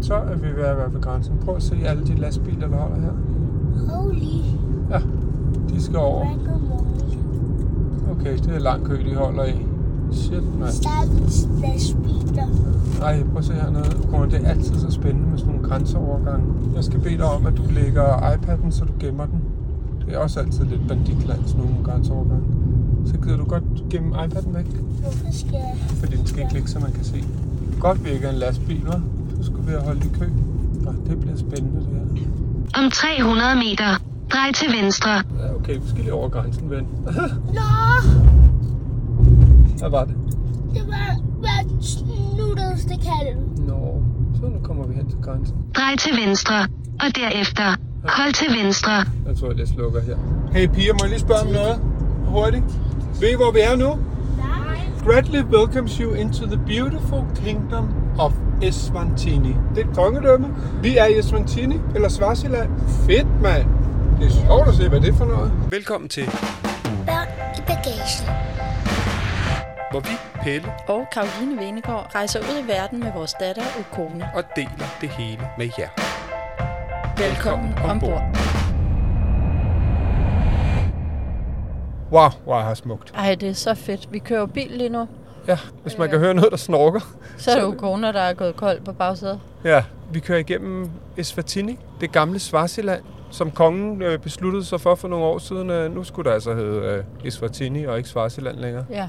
[0.00, 1.34] Så er vi ved at være ved grænsen.
[1.44, 3.12] Prøv at se alle de lastbiler, der holder her.
[3.94, 4.14] Holy
[4.90, 5.00] Ja,
[5.74, 6.26] de skal over.
[8.10, 9.66] Okay, det er lang kø, de holder i.
[10.12, 10.70] Shit, mand.
[10.70, 12.46] Stakkels lastbiler.
[13.02, 13.84] Ej, prøv at se hernede.
[14.04, 16.46] Ukone, det er altid så spændende med sådan nogle grænseovergange.
[16.76, 18.04] Jeg skal bede dig om, at du lægger
[18.34, 19.40] iPad'en, så du gemmer den.
[20.06, 22.44] Det er også altid lidt banditland, sådan nogle grænseovergange.
[23.06, 24.66] Så gider du godt gemme iPad'en væk,
[25.00, 25.76] Hvorfor skal jeg?
[25.94, 27.24] fordi den skal ikke ligge, så man kan se.
[27.80, 29.00] Godt, vi ikke er en lastbil, hva'?
[29.40, 30.26] Så skulle vi have holdt i kø.
[30.84, 32.84] Nå, det bliver spændende, det her.
[32.84, 33.90] Om 300 meter,
[34.32, 35.10] drej til venstre.
[35.10, 36.86] Ja, okay, vi skal lige over grænsen, ven.
[37.58, 37.68] Nå,
[39.78, 40.14] Hvad var det?
[40.74, 42.04] det var verdens
[42.38, 43.36] nuttigste kalv.
[43.68, 44.02] Nå,
[44.40, 45.56] så nu kommer vi hen til grænsen.
[45.76, 46.60] Drej til venstre,
[47.00, 47.64] og derefter
[48.04, 48.92] hold til venstre.
[49.26, 50.16] Jeg tror, jeg slukker her.
[50.52, 51.80] Hey piger, må jeg lige spørge om noget?
[52.26, 52.64] Hurtigt.
[53.20, 53.90] Ved I, hvor vi er nu?
[55.08, 57.88] Gratly welcomes you into the beautiful kingdom
[58.20, 59.56] of Eswatini.
[59.74, 60.54] Det er et kongedømme.
[60.82, 62.70] Vi er i Eswatini, eller Swaziland.
[63.06, 63.66] Fedt, mand.
[64.20, 65.52] Det er sjovt at se, hvad det er for noget.
[65.70, 66.24] Velkommen til,
[67.06, 67.28] Børn
[67.58, 68.26] i bagagen.
[69.90, 74.28] hvor vi, Pelle, og Karoline Venegård rejser ud i verden med vores datter Ukone.
[74.34, 75.88] og deler det hele med jer.
[77.28, 78.47] Velkommen ombord.
[82.12, 83.12] Wow, wow, har smukt.
[83.16, 84.12] Ej, det er så fedt.
[84.12, 85.08] Vi kører jo bil lige nu.
[85.48, 87.00] Ja, hvis man kan høre noget, der snorker.
[87.38, 89.40] Så er det Ukone, der er gået kold på bagsædet.
[89.64, 95.08] Ja, vi kører igennem Eswatini, det gamle Swaziland, som kongen øh, besluttede sig for for
[95.08, 95.70] nogle år siden.
[95.70, 98.84] Øh, nu skulle der altså hedde øh, Eswatini og ikke Swaziland længere.
[98.90, 99.08] Ja,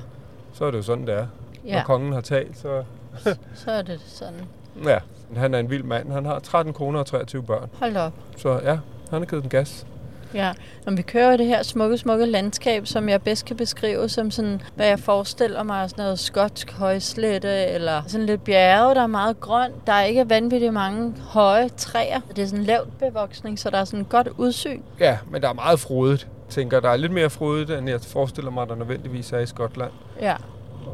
[0.53, 1.27] Så er det jo sådan, det er.
[1.63, 1.83] Når ja.
[1.83, 2.83] kongen har talt, så...
[3.65, 4.39] så er det sådan.
[4.85, 4.97] Ja,
[5.35, 6.11] han er en vild mand.
[6.11, 7.69] Han har 13 koner og 23 børn.
[7.79, 8.13] Hold op.
[8.37, 8.77] Så ja,
[9.09, 9.85] han har givet den gas.
[10.33, 10.53] Ja,
[10.85, 14.61] når vi kører det her smukke, smukke landskab, som jeg bedst kan beskrive som sådan,
[14.75, 19.39] hvad jeg forestiller mig, sådan noget skotsk højslette, eller sådan lidt bjerge, der er meget
[19.39, 19.87] grønt.
[19.87, 22.19] Der er ikke vanvittigt mange høje træer.
[22.35, 24.81] Det er sådan lavt bevoksning, så der er sådan godt udsyn.
[24.99, 26.27] Ja, men der er meget frodigt.
[26.49, 29.91] Tænker, der er lidt mere frodigt, end jeg forestiller mig, der nødvendigvis er i Skotland.
[30.21, 30.35] Ja,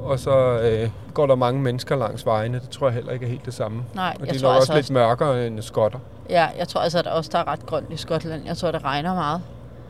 [0.03, 2.59] Og så øh, går der mange mennesker langs vejene.
[2.59, 3.83] Det tror jeg heller ikke er helt det samme.
[3.93, 5.99] nej, Og jeg de er nok altså også lidt også, mørkere end skotter.
[6.29, 8.45] ja, jeg tror altså, at der også der er ret grønt i Skotland.
[8.45, 9.41] Jeg tror, det regner meget.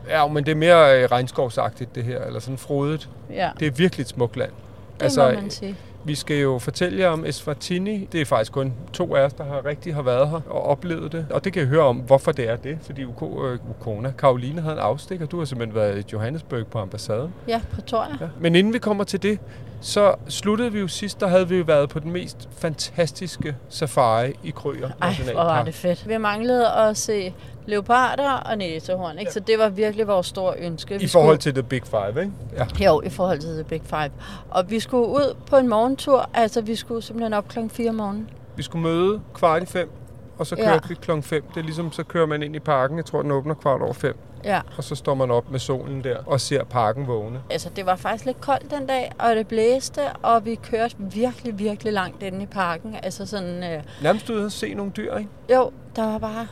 [0.08, 3.08] Ja, men det er mere øh, regnskovsagtigt det her, eller sådan frodigt.
[3.30, 4.50] Ja, Det er virkelig et smukt land.
[4.96, 5.76] det altså, må man sige.
[6.06, 8.08] Vi skal jo fortælle jer om Eswatini.
[8.12, 11.12] Det er faktisk kun to af os, der har rigtig har været her og oplevet
[11.12, 11.26] det.
[11.30, 12.78] Og det kan I høre om, hvorfor det er det.
[12.82, 15.26] Fordi UK, øh, Ukona, Karoline havde en afstikker.
[15.26, 17.34] Du har simpelthen været i Johannesburg på ambassaden.
[17.48, 18.16] Ja, på Toria.
[18.20, 18.28] Ja.
[18.40, 19.38] Men inden vi kommer til det,
[19.80, 24.32] så sluttede vi jo sidst, der havde vi jo været på den mest fantastiske safari
[24.44, 26.08] i Krøger Ej, hvor var det fedt.
[26.08, 27.34] Vi manglede at se
[27.66, 29.32] leoparder og næsehorn, ikke?
[29.32, 30.94] Så det var virkelig vores store ønske.
[30.94, 32.32] I Vi forhold til The Big Five, ikke?
[32.56, 32.66] Ja.
[32.68, 34.10] Skulle, jo, i forhold til The Big Five.
[34.50, 36.30] Og vi skulle ud på en morgentur.
[36.34, 38.30] Altså, vi skulle simpelthen op klokken 4 om morgenen.
[38.56, 39.90] Vi skulle møde kvart i fem,
[40.38, 40.64] og så Ja.
[40.64, 41.44] kørte vi klokken 5.
[41.54, 42.96] Det er ligesom, så kører man ind i parken.
[42.96, 44.16] Jeg tror, den åbner kvart over 5.
[44.44, 47.40] Ja, Og så står man op med solen der og ser parken vågne.
[47.50, 51.58] altså det var faktisk lidt koldt den dag, og det blæste, og vi kørte virkelig,
[51.58, 52.96] virkelig langt inde i parken.
[53.02, 55.30] Altså sådan, øh, Nærmest ude at se nogle dyr, ikke?
[55.54, 56.46] jo, der var bare...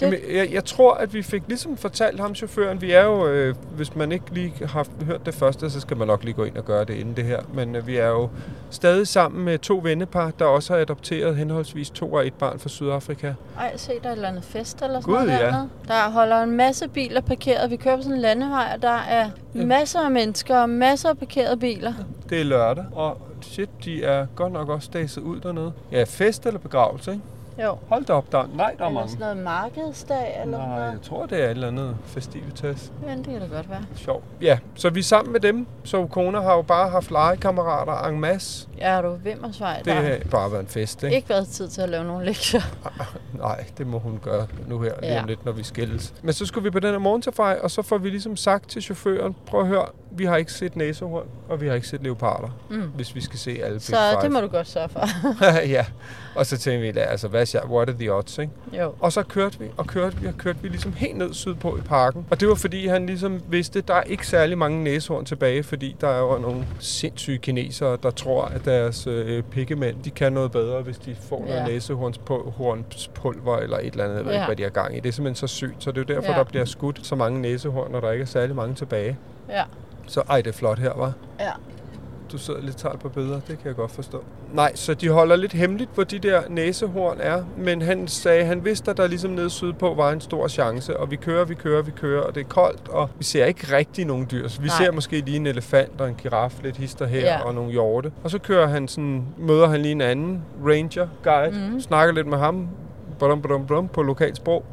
[0.00, 3.26] Det, Jamen, jeg, jeg tror, at vi fik ligesom fortalt ham, chaufføren, vi er jo,
[3.28, 6.44] øh, hvis man ikke lige har hørt det første, så skal man nok lige gå
[6.44, 7.40] ind og gøre det inden det her.
[7.54, 8.28] Men øh, vi er jo
[8.70, 12.68] stadig sammen med to vennepar, der også har adopteret henholdsvis to og et barn fra
[12.68, 13.32] Sydafrika.
[13.58, 15.54] ej, se, der er et eller andet fest eller sådan noget ja.
[15.88, 17.70] Der holder en masse biler parkeret.
[17.70, 19.64] Vi kører på sådan en landevej, og der er Ja.
[19.64, 21.92] masser af mennesker og masser af parkerede biler.
[22.30, 25.72] Det er lørdag, og shit, de er godt nok også staset ud dernede.
[25.92, 27.22] Ja, fest eller begravelse, ikke?
[27.62, 27.78] Jo.
[27.88, 29.08] Hold da op, der, nej, der er Eller mange.
[29.10, 30.92] sådan noget markedsdag eller Nej, noget.
[30.92, 32.92] jeg tror, det er et eller andet festivitas.
[33.06, 33.82] Ja, det kan da godt være.
[33.94, 34.22] Sjov.
[34.40, 35.66] Ja, så vi er sammen med dem.
[35.84, 38.68] Så Kona har jo bare haft legekammerater en masse.
[38.78, 39.82] Ja, er du Vimmersvej?
[39.84, 41.16] Det har bare været en fest, ikke?
[41.16, 42.60] ikke været tid til at lave nogle lektier.
[43.38, 45.20] Nej, det må hun gøre nu her, lige Ja.
[45.22, 46.14] om lidt, når vi skilles.
[46.22, 48.82] Men så skulle vi på den her morgensafari, og så får vi ligesom sagt til
[48.82, 52.48] chaufføren, prøv at høre, vi har ikke set næsehorn, og vi har ikke set leoparder,
[52.70, 52.82] Mm.
[52.82, 54.22] hvis vi skal se alle Big Så Five.
[54.22, 55.00] det må du godt sørge for.
[55.76, 55.84] ja,
[56.34, 58.52] og så tænkte vi, altså, hvad er, what are the odds, ikke?
[58.72, 58.94] jo.
[59.00, 61.80] Og så kørte vi, og kørte vi, og kørte vi ligesom helt ned sydpå i
[61.80, 62.26] parken.
[62.30, 65.62] Og det var fordi, han ligesom vidste, at der er ikke særlig mange næsehorn tilbage,
[65.62, 70.32] fordi der er jo nogle sindssyge kinesere, der tror, at deres øh, pikkemænd, de kan
[70.32, 71.52] noget bedre, hvis de får ja.
[71.54, 74.26] Noget næsehornspulver eller et eller andet.
[74.26, 74.32] Ja.
[74.32, 75.00] ikke, hvad de har gang i.
[75.00, 76.38] Det er simpelthen så sygt, så det er jo derfor, Ja.
[76.38, 79.18] der bliver skudt så mange næsehorn, når der ikke er særlig mange tilbage.
[79.48, 79.62] Ja.
[80.06, 81.12] Så ej, det er flot her, var.
[81.40, 81.50] Ja.
[82.32, 84.24] Du sidder lidt talt på billeder, det kan jeg godt forstå.
[84.52, 88.64] Nej, så de holder lidt hemmeligt, hvor de der næsehorn er, men han sagde, han
[88.64, 91.82] vidste, at der ligesom nede sydpå var en stor chance, og vi kører, vi kører,
[91.82, 94.48] vi kører, og det er koldt, og vi ser ikke rigtig nogen dyr.
[94.48, 94.76] Så vi Nej.
[94.84, 97.42] ser måske lige en elefant og en giraf, lidt hister her, Ja.
[97.44, 98.12] og nogle hjorte.
[98.24, 101.80] Og så kører han sådan, møder han lige en anden ranger guide, mm.
[101.80, 102.68] snakker lidt med ham,
[103.18, 104.64] brum, brum, brum, på lokalt sprog.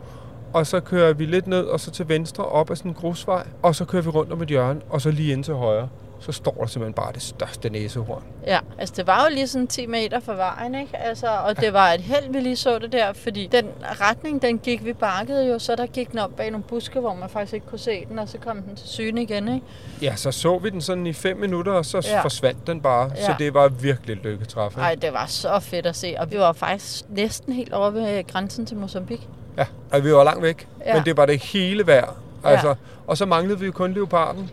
[0.53, 3.47] Og så kører vi lidt ned, og så til venstre op ad sådan en grusvej.
[3.61, 5.87] Og så kører vi rundt om et hjørne, og så lige ind til højre.
[6.25, 8.23] Så står der simpelthen bare det største næsehorn.
[8.47, 10.97] Ja, altså det var jo lige sådan 10 meter fra vejen, ikke?
[10.97, 14.59] Altså, og det var et held, vi lige så det der, fordi den retning, den
[14.59, 17.53] gik, vi bakkede jo, så der gik den op bag nogle buske, hvor man faktisk
[17.53, 19.65] ikke kunne se den, og så kom den til syne igen, ikke?
[20.01, 22.15] Ja, så så vi den sådan i fem minutter, og så Ja.
[22.15, 22.21] ja.
[22.23, 23.11] forsvandt den bare.
[23.15, 23.25] Ja.
[23.25, 23.35] Så Ja.
[23.39, 24.71] det var virkelig et lykketræf.
[24.71, 24.81] ikke?
[24.81, 28.27] Ej, det var så fedt at se, og vi var faktisk næsten helt oppe ved
[28.27, 29.27] grænsen til Mozambique.
[29.57, 30.89] Ja, og vi var langt væk, Ja.
[30.89, 30.95] ja.
[30.95, 32.15] men det var det hele værd.
[32.43, 32.49] Ja.
[32.49, 32.75] Altså,
[33.07, 34.49] Og så manglede vi jo kun leoparden.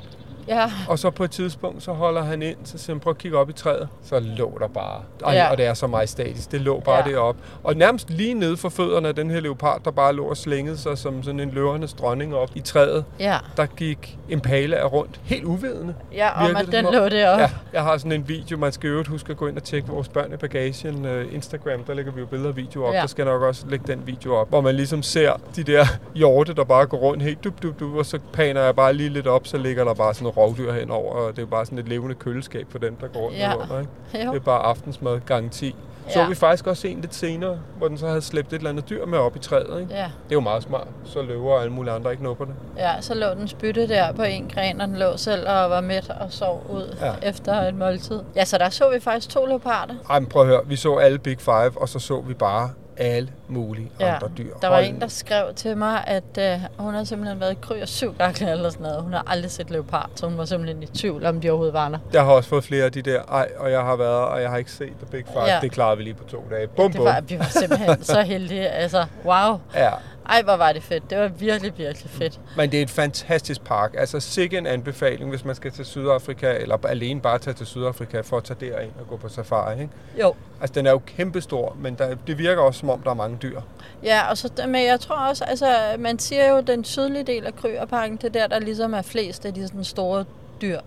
[0.51, 3.19] Ja, Og så på et tidspunkt, så holder han ind, så siger han, prøv at
[3.19, 3.89] kigge op i træet.
[4.05, 5.51] Så lå der bare, og, Ja.
[5.51, 7.13] og det er så majestætisk, det lå bare Ja.
[7.15, 7.41] deroppe.
[7.65, 10.79] Og nærmest lige nede for fødderne af den her leopard, der bare lå og slængede
[10.79, 13.39] sig som sådan en løvernes dronning op i træet, ja.
[13.57, 15.95] der gik Impala rundt, helt uvidende.
[16.13, 17.43] Ja, om Virkede at den lå deroppe.
[17.43, 19.89] Ja, jeg har sådan en video, man skal øvrigt huske at gå ind og tjekke
[19.89, 21.05] vores børn i bagagen.
[21.07, 22.95] Uh, Instagram, der lægger vi jo billeder og videoer op.
[22.95, 23.01] Ja.
[23.01, 26.55] Der skal nok også lægge den video op, hvor man ligesom ser de der hjorte,
[26.55, 29.27] der bare går rundt helt dub, dub, dub, og så paner jeg bare lige lidt
[29.27, 32.15] op, så ligger der bare sådan rovdyr henover, og det er bare sådan et levende
[32.15, 33.55] køleskab for dem, der går rundt Ja.
[33.57, 33.91] under, ikke?
[34.27, 34.31] Jo.
[34.33, 35.75] Det er bare aftensmad garanti.
[36.09, 36.29] Så Ja.
[36.29, 39.07] vi faktisk også en lidt senere, hvor den så havde slæbt et eller andet dyr
[39.07, 39.81] med op i træet.
[39.81, 39.95] Ikke?
[39.95, 42.55] Ja, Det er jo meget smart, så løver og alle mulige andre ikke nupper det.
[42.77, 45.81] ja, så lå den spytte der på en gren, og den lå selv og var
[45.81, 47.29] mæt og sov ud ja.
[47.29, 48.21] Efter et måltid.
[48.37, 49.95] Ja, så der så vi faktisk to leoparder.
[50.11, 52.71] Ej, men prøv at høre, vi så alle Big Five, og så så vi bare
[53.01, 54.55] alle mulige Ja, andre dyr.
[54.63, 57.57] Der var Hold en, der skrev til mig, at øh, hun har simpelthen været i
[57.61, 59.03] kryer syv gange eller sådan noget.
[59.03, 61.89] Hun har aldrig set leopard, så hun var simpelthen i tvivl om, de overhovedet var
[61.89, 61.99] der.
[62.13, 64.51] Jeg har også fået flere af de der, ej, og jeg har været, og jeg
[64.51, 65.43] har ikke set The Big Five.
[65.45, 65.55] Ja.
[65.55, 65.61] Ja.
[65.61, 66.67] Det klarede vi lige på to dage.
[66.69, 67.05] Bum, Det bum.
[67.07, 68.69] var, vi var simpelthen så heldige.
[68.69, 69.61] Altså, wow.
[69.75, 69.91] Ja,
[70.29, 71.11] Ej, hvor var det fedt.
[71.11, 72.41] Det var virkelig, virkelig fedt.
[72.57, 73.95] men det er et fantastisk park.
[73.99, 78.21] Altså sikke en anbefaling, hvis man skal til Sydafrika, eller alene bare tage til Sydafrika
[78.21, 79.81] for at tage derind og gå på safari.
[79.81, 79.93] Ikke?
[80.21, 80.35] Jo.
[80.61, 83.39] Altså, den er jo kæmpestor, men der, det virker også, som om der er mange
[83.43, 83.61] dyr.
[84.03, 85.67] Ja, og så, men jeg tror også, altså,
[85.99, 89.47] man siger jo, den sydlige del af Krygerparken, det er der, der ligesom er flest
[89.47, 90.25] af de sådan store
[90.63, 90.81] dyr.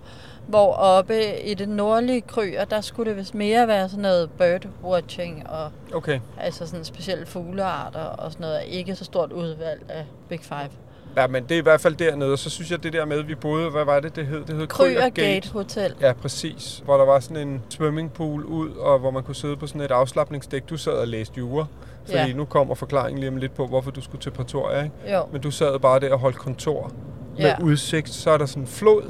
[0.48, 5.50] Hvor oppe i det nordlige Kryer, der skulle det vist mere være sådan noget birdwatching
[5.50, 6.20] og Okay.
[6.40, 8.60] altså sådan specielle fuglearter og sådan noget.
[8.68, 10.70] Ikke så stort udvalg af Big Five.
[11.18, 13.20] Ja, men det er i hvert fald dernede, og så synes jeg, det der med,
[13.20, 14.46] at vi boede, hvad var det, det hed?
[14.46, 15.94] Det hed Kryer Gate Hotel.
[16.02, 16.82] Ja, præcis.
[16.86, 19.92] Hvor der var sådan en swimmingpool ud, og hvor man kunne sidde på sådan et
[19.92, 20.70] afslappningsdæk.
[20.70, 21.66] Du sad og læste jura,
[22.06, 22.26] fordi Ja.
[22.26, 22.34] ja.
[22.34, 24.96] nu kommer forklaringen lige om lidt på, hvorfor du skulle til Pretoria, ikke?
[25.14, 26.92] Jo, Men du sad bare der og holdt kontor
[27.38, 27.56] med Ja.
[27.64, 28.10] udsigt.
[28.10, 29.04] Så er der sådan en flod,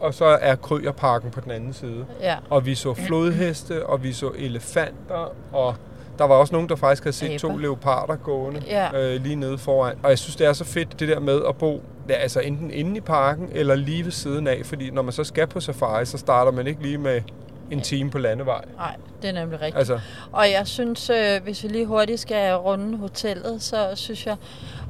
[0.00, 2.06] og så er Krøgerparken på den anden side.
[2.20, 2.36] ja.
[2.50, 5.74] Og vi så flodheste, og vi så elefanter, og
[6.18, 7.58] der var også nogen, der faktisk havde set to Aber.
[7.60, 9.14] leoparder gående Ja.
[9.14, 9.96] øh, lige nede foran.
[10.02, 12.70] Og jeg synes, det er så fedt, det der med at bo ja, altså enten
[12.70, 14.60] inde i parken, eller lige ved siden af.
[14.64, 17.20] Fordi når man så skal på safari, så starter man ikke lige med
[17.70, 18.64] en time på landevej.
[18.76, 19.78] Nej, det er nemlig rigtigt.
[19.78, 20.00] Altså,
[20.32, 24.36] Og jeg synes, øh, hvis vi lige hurtigt skal runde hotellet, så synes jeg,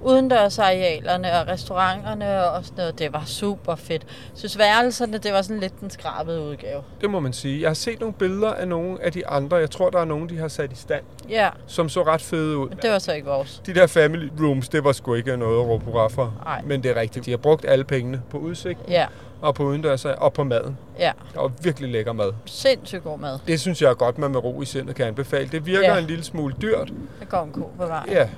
[0.02, 4.02] udendørsarealerne og restauranterne og sådan noget, det var super fedt.
[4.04, 6.82] Jeg synes, værelserne, det var sådan lidt den skrabede udgave.
[7.00, 7.60] det må man sige.
[7.60, 9.56] Jeg har set nogle billeder af nogle af de andre.
[9.56, 12.56] Jeg tror, der er nogle, de har sat i stand, Ja, som så ret fede
[12.58, 12.68] ud.
[12.68, 13.62] men det var så ikke vores.
[13.66, 16.34] De der family rooms, det var sgu ikke noget at råbe hurra for.
[16.44, 16.62] Nej.
[16.64, 17.24] Men det er rigtigt.
[17.26, 19.06] De har brugt alle pengene på udsigt Ja,
[19.40, 20.78] og på udendørs og på maden.
[20.98, 21.12] ja.
[21.36, 22.32] Og virkelig lækker mad.
[22.46, 23.38] Sindssygt god mad.
[23.46, 25.48] Det synes jeg er godt, man med ro i sindet kan anbefale.
[25.48, 25.98] Det virker Ja.
[25.98, 26.92] en lille smule dyrt.
[27.20, 28.10] Der går en ko på vejen.
[28.10, 28.28] Ja,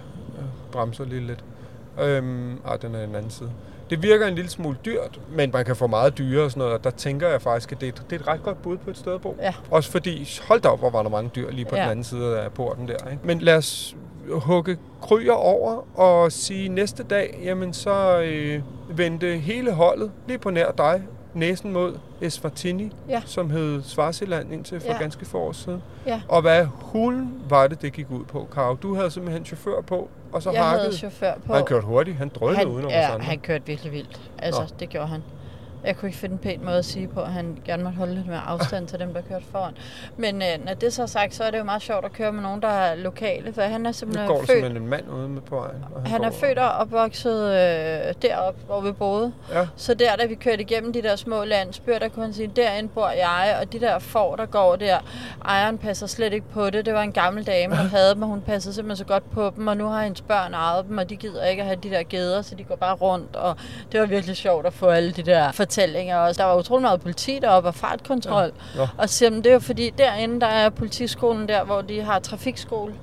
[0.72, 1.44] bremser lige lidt.
[2.00, 3.50] Øhm, ah, den er en anden side.
[3.90, 6.74] Det virker en lille smule dyrt, men man kan få meget dyre og sådan noget.
[6.74, 8.76] Og der tænker jeg faktisk, at det er, et, det er et ret godt bud
[8.76, 9.36] på et sted at bo.
[9.40, 9.54] Ja.
[9.70, 11.82] Også fordi, hold da op, hvor var der mange dyr lige på Ja.
[11.82, 13.10] den anden side af porten der.
[13.10, 13.22] Ikke?
[13.26, 13.96] Men lad os
[14.30, 18.62] hugge kryer over og sige næste dag, jamen så øh,
[18.98, 21.02] vendte hele holdet lige på nær dig
[21.34, 23.22] næsen mod Eswatini, Ja.
[23.26, 24.98] som hed Swaziland indtil for Ja.
[24.98, 25.82] ganske få år siden.
[26.06, 26.20] Ja.
[26.28, 28.74] Og hvad hulen var det, det gik ud på, Karo?
[28.74, 30.96] Du havde simpelthen chauffør på, og så Jeg havde hakkede.
[30.96, 31.54] chauffør på.
[31.54, 33.24] Han kørte hurtigt, han drønede han, udenom os ja, andre.
[33.26, 34.20] han kørte virkelig vildt.
[34.38, 34.66] Altså, Nå.
[34.80, 35.22] det gjorde han.
[35.84, 38.14] Jeg kunne ikke finde en pæn måde at sige på, at han gerne måtte holde
[38.14, 39.72] lidt mere afstand til dem, der kørte foran.
[40.16, 42.32] Men øh, når det så er sagt, så er det jo meget sjovt at køre
[42.32, 44.50] med nogen, der er lokale, for han er Nu simpelthen går der født...
[44.50, 45.84] simpelthen en mand ude med på vejen.
[45.94, 49.32] og Han er går- født og opvokset øh, deroppe, hvor vi boede.
[49.52, 49.66] Ja.
[49.76, 52.88] Så der, da vi kørte igennem de der små landsbyer, der kunne han sige, derinde
[52.88, 54.98] bor jeg, og de der får, der går der,
[55.44, 56.86] ejeren passer slet ikke på det.
[56.86, 59.52] Det var en gammel dame, der havde dem, og hun passede simpelthen så godt på
[59.56, 61.90] dem, og nu har hendes børn ejet dem, og de gider ikke at have de
[61.90, 63.56] der geder, så de går bare rundt, og
[63.92, 66.42] det var virkelig sjovt at få alle de der fortællinger også.
[66.42, 68.86] Der var utrolig meget politi deroppe og fartkontrol, Nå.
[68.98, 72.00] og så siger, de, det er jo fordi, derinde der er politiskolen der, hvor de
[72.02, 72.94] har trafikskole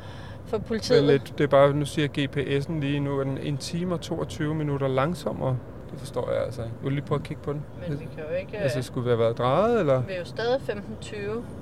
[0.47, 1.03] for politiet.
[1.03, 4.01] Men lidt, det er bare, nu siger GPS'en lige nu, at den en time og
[4.01, 5.57] 22 minutter langsommere.
[5.91, 6.73] Det forstår jeg altså ikke.
[6.81, 7.63] Vil du lige prøve at kigge på den?
[7.89, 8.57] Men vi kan jo ikke...
[8.57, 10.01] Altså, skulle vi have været drejet, eller?
[10.01, 10.59] Vi er jo stadig
[11.01, 11.15] 15-20.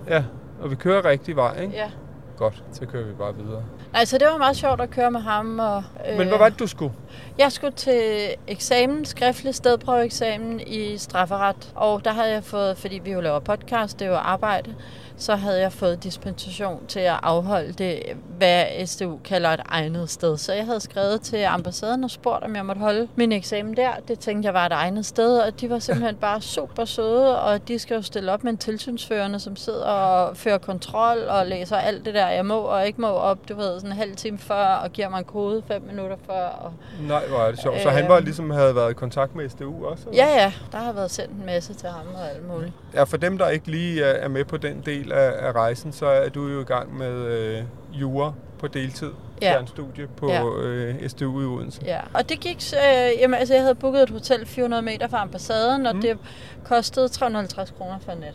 [0.10, 0.24] Ja,
[0.62, 1.74] og vi kører rigtig vej, ikke?
[1.74, 1.92] Ja.
[2.38, 3.64] Godt, så kører vi bare videre.
[3.98, 5.60] Altså, det var meget sjovt at køre med ham.
[5.60, 6.94] Og, øh, Men hvad var det, du skulle?
[7.38, 11.72] Jeg skulle til eksamen, skriftlig stedprøveeksamen i strafferet.
[11.76, 14.76] Og der havde jeg fået, fordi vi jo laver podcast, det er jo arbejde,
[15.18, 18.00] så havde jeg fået dispensation til at afholde det,
[18.38, 20.38] hvad SDU kalder et egnet sted.
[20.38, 23.90] Så jeg havde skrevet til ambassaden og spurgt, om jeg måtte holde min eksamen der.
[24.08, 27.68] Det tænkte jeg var et egnet sted, og de var simpelthen bare super søde, og
[27.68, 31.78] de skal jo stille op med en tilsynsførende, som sidder og fører kontrol og læser
[31.78, 34.38] alt det der, jeg må og ikke må op, du ved, sådan en halv time
[34.38, 36.46] før, og giver mig en kode fem minutter før.
[36.48, 36.74] Og
[37.08, 37.82] Nej, hvor er det sjovt.
[37.82, 38.24] Så han var Øhm.
[38.26, 40.10] ligesom havde været i kontakt med SDU også?
[40.10, 40.26] eller?
[40.26, 40.54] Ja, ja.
[40.72, 42.72] Der har været sendt en masse til ham og alt muligt.
[42.94, 46.06] Ja, for dem, der ikke lige er med på den del af, af rejsen, så
[46.06, 47.64] er du jo i gang med øh,
[47.94, 49.12] jura på deltid.
[49.42, 49.52] Ja.
[49.54, 50.44] Fjernstudie på Ja.
[50.46, 51.82] øh, SDU i Odense.
[51.86, 52.00] Ja.
[52.14, 52.58] Og det gik...
[52.74, 56.02] Øh, jamen, altså, jeg havde booket et hotel 400 meter fra ambassaden, og Mm.
[56.02, 56.18] det
[56.64, 58.34] kostede 350 kroner for en nat.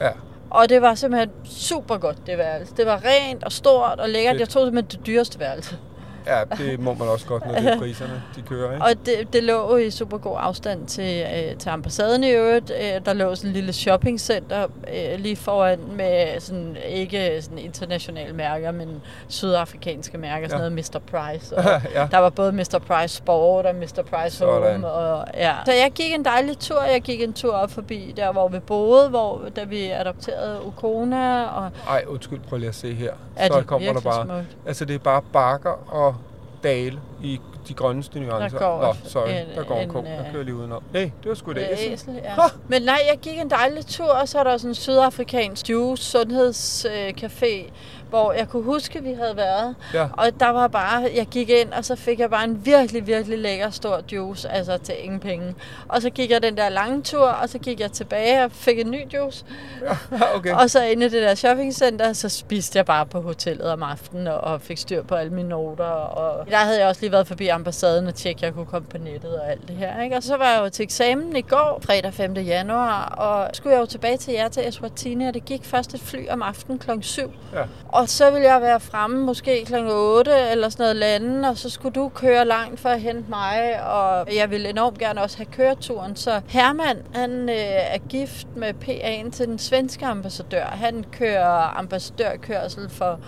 [0.00, 0.10] Ja.
[0.50, 2.74] Og det var simpelthen super godt, det værelse.
[2.76, 4.32] Det var rent og stort og lækkert.
[4.32, 4.40] Fedt.
[4.40, 5.78] Jeg tog simpelthen det dyreste værelse.
[6.26, 8.72] Ja, det må man også godt, når det er priserne, de kører.
[8.72, 8.84] Ikke?
[8.84, 12.72] Og det, det lå i super god afstand til, øh, til ambassaden i øvrigt.
[12.80, 18.32] Øh, der lå sådan en lille shoppingcenter øh, lige foran med sådan, ikke sådan internationale
[18.34, 20.68] mærker, men sydafrikanske mærker, sådan Ja.
[20.68, 20.98] noget Mr.
[20.98, 21.56] Price.
[21.56, 22.08] Og ja.
[22.10, 22.78] der var både Mr.
[22.86, 24.02] Price Sport og Mr.
[24.12, 24.72] Price Sådan.
[24.72, 24.88] Home.
[24.90, 25.54] Og, ja.
[25.64, 26.82] Så jeg gik en dejlig tur.
[26.82, 31.44] Jeg gik en tur op forbi der, hvor vi boede, hvor, da vi adopterede Ukona.
[31.44, 33.12] Og, Ej, undskyld, prøv lige at se her.
[33.38, 34.24] Ja, så det er kommer der bare...
[34.26, 34.56] smukt.
[34.66, 36.16] Altså, det er bare bakker og
[36.64, 38.58] dale i de grønneste nuancer.
[38.58, 40.02] går Nå, sorry, en- der går en, en, ko.
[40.04, 40.82] Jeg øh, kører lige udenom.
[40.92, 41.92] Nej, det var sgu det Øh, æsel.
[41.92, 42.34] æsel, ja.
[42.68, 46.18] Men nej, jeg gik en dejlig tur, og så er der sådan en sydafrikansk juice
[46.18, 47.70] sundhedscafé,
[48.08, 49.74] hvor jeg kunne huske, at vi havde været.
[49.94, 50.06] Ja.
[50.12, 53.38] Og der var bare, jeg gik ind, og så fik jeg bare en virkelig, virkelig
[53.38, 55.54] lækker stor juice, altså til ingen penge.
[55.88, 58.78] Og så gik jeg den der lange tur, og så gik jeg tilbage og fik
[58.78, 59.44] en ny juice.
[60.36, 60.54] okay.
[60.54, 64.26] Og så inde i det der shoppingcenter, så spiste jeg bare på hotellet om aftenen
[64.26, 65.84] og fik styr på alle mine noter.
[65.84, 68.88] Og der havde jeg også lige været forbi ambassaden og tjekke, at jeg kunne komme
[68.88, 70.02] på nettet og alt det her.
[70.02, 70.16] Ikke?
[70.16, 72.34] Og så var jeg jo til eksamen i går, fredag 5.
[72.34, 76.00] januar, og skulle jeg jo tilbage til jer til Eswatini, og det gik først et
[76.00, 76.90] fly om aftenen kl.
[77.00, 77.32] 7.
[77.54, 77.62] Ja.
[77.88, 79.74] Og så ville jeg være fremme måske kl.
[79.74, 83.82] 8 eller sådan noget lande, og så skulle du køre langt for at hente mig,
[83.82, 86.16] og jeg ville enormt gerne også have køreturen.
[86.16, 87.54] Så Herman, han øh,
[87.94, 90.64] er gift med PA'en til den svenske ambassadør.
[90.64, 93.20] Han kører ambassadørkørsel for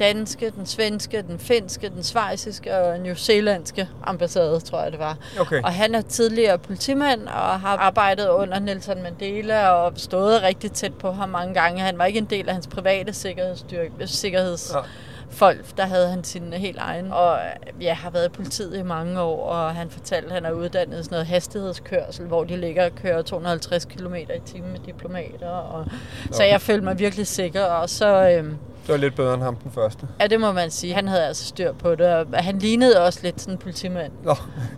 [0.00, 5.16] danske, den svenske, den finske, den svejsiske og new zealandske ambassade, tror jeg det var.
[5.40, 5.62] Okay.
[5.62, 10.94] Og han er tidligere politimand og har arbejdet under Nelson Mandela og stået rigtig tæt
[10.94, 11.80] på ham mange gange.
[11.80, 14.80] Han var ikke en del af hans private sikkerhedsstyrke, sikkerheds Ja.
[15.30, 17.12] folk, der havde han sin helt egen.
[17.12, 17.38] Og
[17.80, 21.04] ja, har været i politiet i mange år, og han fortalte, at han er uddannet
[21.04, 25.48] sådan noget hastighedskørsel, hvor de ligger og kører 250 km i timen med diplomater.
[25.48, 25.86] Og,
[26.32, 28.30] så jeg følte mig virkelig sikker, og så...
[28.30, 28.56] Øhm,
[28.86, 30.08] Det var lidt bedre end ham den første.
[30.20, 30.94] Ja, det må man sige.
[30.94, 34.12] Han havde altså styr på det, og han lignede også lidt sådan en politimand.
[34.24, 34.34] Nå.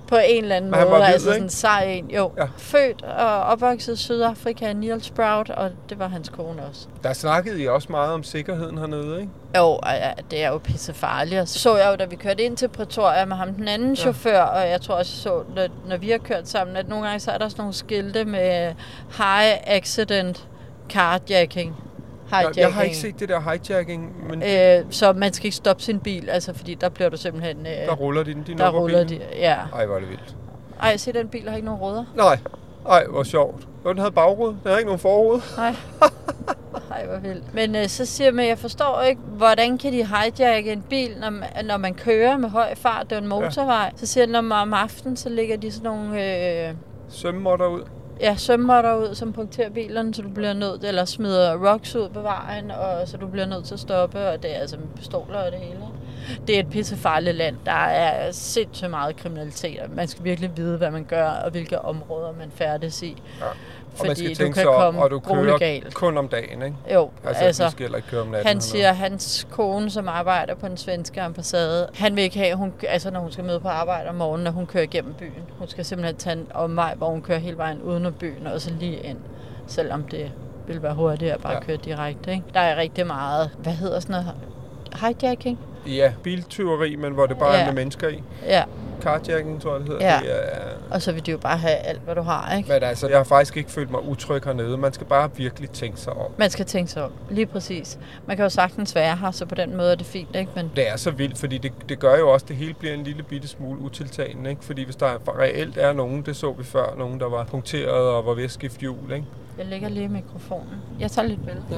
[0.09, 0.91] På en eller anden Men måde.
[0.91, 2.11] var hvid, altså sådan en sej en.
[2.11, 2.33] Jo.
[2.38, 2.47] Ja.
[2.57, 6.87] Født og opvokset i Sydafrika, Neil Sprout, og det var hans kone også.
[7.03, 9.33] Der snakkede I også meget om sikkerheden hernede, ikke?
[9.57, 11.49] Jo, ja, det er jo pissefarligt.
[11.49, 13.95] Så så jeg jo, da vi kørte ind til Pretoria med ham, den anden ja.
[13.95, 17.07] chauffør, og jeg tror også, jeg så, når, når vi har kørt sammen, at nogle
[17.07, 18.75] gange så er der sådan nogle skilte med
[19.17, 20.49] high accident
[20.91, 21.77] carjacking.
[22.30, 25.82] Jeg, jeg har ikke set det der hijacking, men Øh, så man skal ikke stoppe
[25.82, 27.66] sin bil, altså fordi der bliver du simpelthen...
[27.66, 29.20] Øh, der ruller de, de der ruller bilen.
[29.20, 29.56] de, ja.
[29.75, 30.35] Ej, hvor er det vildt.
[30.82, 32.04] Ej, se, den bil har ikke nogen ruder.
[32.16, 32.38] Nej.
[32.88, 33.68] Ej, hvor sjovt.
[33.85, 34.50] Jo, den havde bagrude.
[34.50, 35.40] Den havde ikke nogen forrude.
[35.56, 35.75] Nej.
[36.90, 37.54] Ej, hvor vildt.
[37.54, 41.30] Men øh, så siger man, jeg forstår ikke, hvordan kan de hijacke en bil, når
[41.30, 43.76] man, når man kører med høj fart, det er en motorvej.
[43.85, 43.90] Ja.
[43.97, 46.25] Så siger man om aftenen, så ligger de sådan nogle...
[46.68, 46.75] Øh,
[47.08, 47.82] Sømmer derud
[48.20, 52.20] ja, sømmer ud, som punkterer bilerne, så du bliver nødt eller smider rocks ud på
[52.20, 55.38] vejen, og så du bliver nødt til at stoppe, og det er altså med pistoler
[55.38, 55.80] og det hele.
[56.46, 57.56] Det er et pissefarligt land.
[57.66, 61.80] Der er sindssygt meget kriminalitet, og man skal virkelig vide, hvad man gør, og hvilke
[61.80, 63.16] områder man færdes i.
[63.40, 63.46] Ja.
[64.00, 65.95] Og Fordi du kan om, komme og du kører galt.
[65.95, 66.76] kun om dagen, ikke?
[66.95, 68.49] Jo, Altså, altså skal ikke køre om natten.
[68.49, 72.55] han siger, at hans kone, som arbejder på den svenske ambassade, han vil ikke have,
[72.57, 75.33] hun, altså når hun skal møde på arbejde om morgenen, at hun kører igennem byen.
[75.59, 78.61] Hun skal simpelthen tage en omvej, hvor hun kører hele vejen uden om byen, og
[78.61, 79.19] så lige ind.
[79.67, 80.33] Selvom det
[80.67, 81.61] vil være hurtigere at bare Ja.
[81.61, 82.31] køre direkte.
[82.33, 82.45] Ikke?
[82.55, 84.35] Der er rigtig meget, hvad hedder sådan noget,
[85.21, 85.59] hijacking?
[85.87, 87.64] Ja, biltyveri, men hvor det bare er Ja.
[87.67, 88.23] med mennesker i.
[88.47, 88.62] Ja,
[89.02, 90.07] Carjacking, tror jeg, det hedder.
[90.07, 90.21] Ja.
[90.23, 90.59] Det er,
[90.90, 92.69] og så vil de jo bare have alt, hvad du har, ikke?
[92.73, 94.76] men altså, jeg har faktisk ikke følt mig utryg hernede.
[94.76, 96.33] Man skal bare virkelig tænke sig om.
[96.38, 97.99] Man skal tænke sig om, lige præcis.
[98.26, 100.50] Man kan jo sagtens være her, så på den måde er det fint, ikke?
[100.55, 102.95] Men Det er så vildt, fordi det, det gør jo også, at det hele bliver
[102.95, 104.50] en lille bitte smule utiltagende.
[104.50, 104.64] Ikke?
[104.64, 108.26] Fordi hvis der reelt er nogen, det så vi før, nogen der var punkteret og
[108.26, 109.12] var ved at skifte hjul.
[109.12, 109.25] Ikke?
[109.59, 110.75] Jeg lægger lige mikrofonen.
[111.00, 111.65] Jeg tager lidt billede.
[111.71, 111.77] Ja.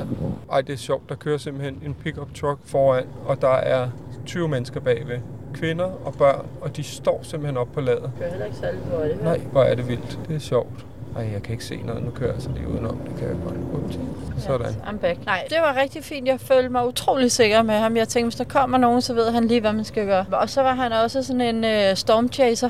[0.52, 1.08] Ej, det er sjovt.
[1.08, 3.88] Der kører simpelthen en pickup truck foran, og der er
[4.26, 5.18] 20 mennesker bagved.
[5.54, 8.10] Kvinder og børn, og de står simpelthen op på ladet.
[8.18, 9.22] kører heller ikke særlig hurtigt.
[9.24, 10.18] Nej, hvor er det vildt.
[10.28, 10.86] Det er sjovt.
[11.16, 12.02] Ej, jeg kan ikke se noget.
[12.02, 12.96] Nu kører jeg så lige udenom.
[12.98, 14.00] Det kan jeg godt gå til.
[14.38, 14.66] Sådan.
[14.66, 15.26] I'm back.
[15.26, 16.28] Nej, det var rigtig fint.
[16.28, 17.96] Jeg følte mig utrolig sikker med ham.
[17.96, 20.24] Jeg tænkte, hvis der kommer nogen, så ved han lige, hvad man skal gøre.
[20.32, 22.68] Og så var han også sådan en uh, stormchaser.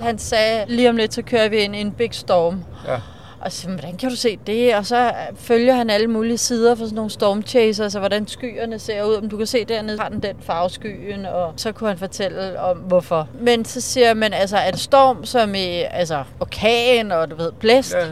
[0.00, 2.64] Han sagde, lige om lidt, så kører vi ind i en big storm.
[2.86, 3.00] Ja.
[3.44, 4.76] Og så, hvordan kan du se det?
[4.76, 8.78] Og så øh, følger han alle mulige sider for sådan nogle stormchaser, så hvordan skyerne
[8.78, 9.14] ser ud.
[9.14, 12.76] Om du kan se dernede, har den den farveskyen, og så kunne han fortælle om,
[12.76, 13.28] hvorfor.
[13.40, 17.94] Men så siger man, altså, det storm som i altså, orkan og du ved, blæst?
[17.94, 18.06] ja.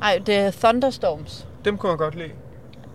[0.00, 1.46] Nej, det er thunderstorms.
[1.64, 2.30] Dem kunne jeg godt lide.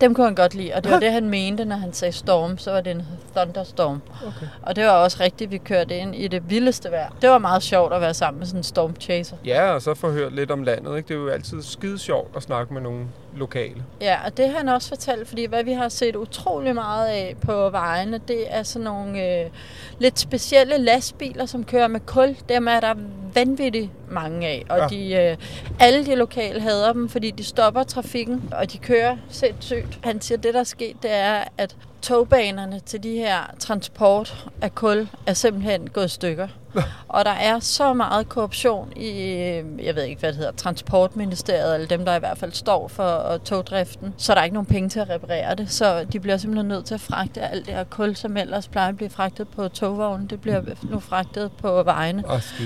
[0.00, 2.58] Dem kunne han godt lide, og det var det, han mente, når han sagde storm,
[2.58, 3.02] så var det en
[3.36, 4.02] thunderstorm.
[4.26, 4.46] Okay.
[4.62, 7.10] Og det var også rigtigt, vi kørte ind i det vildeste vejr.
[7.22, 9.36] Det var meget sjovt at være sammen med sådan en stormchaser.
[9.44, 10.96] Ja, og så få hørt lidt om landet.
[10.96, 11.08] Ikke?
[11.08, 13.06] Det er jo altid skide sjovt at snakke med nogle
[13.36, 13.84] lokale.
[14.00, 17.36] Ja, og det har han også fortalt, fordi hvad vi har set utrolig meget af
[17.46, 19.50] på vejene, det er sådan nogle øh,
[19.98, 22.36] lidt specielle lastbiler, som kører med kul.
[22.48, 22.94] Dem er der
[23.34, 24.86] vanvittigt mange af, og Ja.
[24.86, 25.36] de, øh,
[25.80, 29.98] alle de lokale hader dem, fordi de stopper trafikken, og de kører sindssygt.
[30.04, 34.48] Han siger, at det der er sket, det er, at togbanerne til de her transport
[34.62, 36.48] af kul er simpelthen gået stykker.
[37.08, 41.74] Og der er så meget korruption i, øh, jeg ved ikke, hvad det hedder, Transportministeriet,
[41.74, 44.14] eller dem, der i hvert fald står for øh, togdriften.
[44.16, 45.70] Så er der ikke nogen penge til at reparere det.
[45.72, 48.88] Så de bliver simpelthen nødt til at fragte alt det her kul, som ellers plejer
[48.88, 50.26] at blive fragtet på togvognen.
[50.26, 52.24] Det bliver nu fragtet på vejene.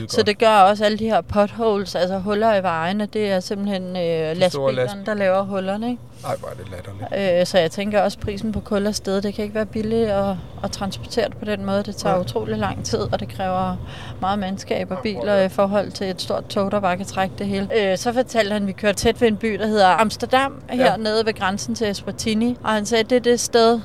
[0.09, 3.83] Så det gør også alle de her potholes, altså huller i vejene, det er simpelthen
[3.97, 5.05] øh, lastbilerne, lastbiler.
[5.05, 5.91] der laver hullerne.
[5.91, 6.03] Ikke?
[6.27, 7.41] Ej, hvor er det latterligt.
[7.41, 9.23] Øh, så jeg tænker også, prisen på kul er sted.
[9.23, 11.83] Det kan ikke være billigt at, at transportere det på den måde.
[11.83, 12.21] Det tager Ja.
[12.21, 13.77] utrolig lang tid, og det kræver
[14.21, 17.47] meget mandskab og biler i forhold til et stort tog, der bare kan trække det
[17.47, 17.69] hele.
[17.77, 21.27] Øh, så fortalte han, at vi kørte tæt ved en by, der hedder Amsterdam, hernede
[21.27, 22.57] ved grænsen til Eswatini.
[22.65, 23.81] Og han sagde, at det er det sted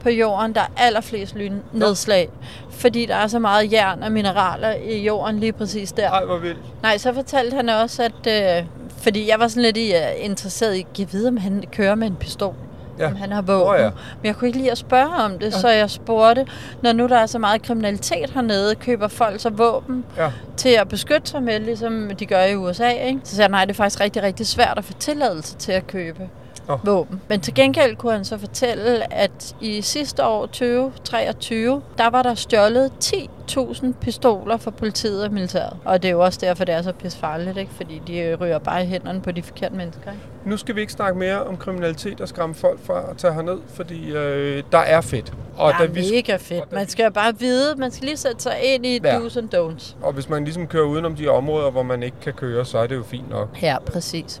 [0.00, 2.28] på jorden, der er allerflest lynnedslag.
[2.70, 6.10] Fordi der er så meget jern og mineraler i jorden lige præcis der.
[6.10, 6.82] Ej, hvor vildt.
[6.82, 8.58] Nej, så fortalte han også, at...
[8.58, 8.66] Øh,
[9.02, 12.06] fordi jeg var sådan lidt i, uh, interesseret i, at vide, om han kører med
[12.06, 12.54] en pistol.
[12.98, 13.06] Ja.
[13.06, 13.68] Om han har våben.
[13.68, 13.90] Åh, ja.
[13.90, 16.46] Men jeg kunne ikke lide at spørge om det, så jeg spurgte,
[16.82, 20.30] når nu der er så meget kriminalitet hernede, køber folk så våben Ja.
[20.56, 22.88] til at beskytte sig med, ligesom de gør i USA.
[22.88, 23.20] Ikke?
[23.24, 25.86] Så sagde jeg, nej, det er faktisk rigtig, rigtig svært at få tilladelse til at
[25.86, 26.28] købe
[26.68, 26.78] Nå.
[26.84, 27.20] våben.
[27.28, 32.34] Men til gengæld kunne han så fortælle, at i sidste år, 2023, der var der
[32.34, 35.76] stjålet 10.000 pistoler fra politiet og militæret.
[35.84, 37.70] Og det er jo også derfor, det er så pisfarligt, ikke?
[37.76, 40.10] fordi de ryger bare i hænderne på de forkerte mennesker.
[40.12, 40.22] Ikke?
[40.44, 43.58] Nu skal vi ikke snakke mere om kriminalitet og skræmme folk fra at tage herned,
[43.74, 45.32] fordi øh, der er fedt.
[45.56, 46.72] Og, det er vi, mega fedt.
[46.72, 49.18] Man skal bare vide, man skal lige sætte sig ind i Ja.
[49.18, 49.94] do's and don'ts.
[50.02, 52.86] og hvis man ligesom kører udenom de områder, hvor man ikke kan køre, så er
[52.86, 53.48] det jo fint nok.
[53.62, 54.40] Ja, præcis.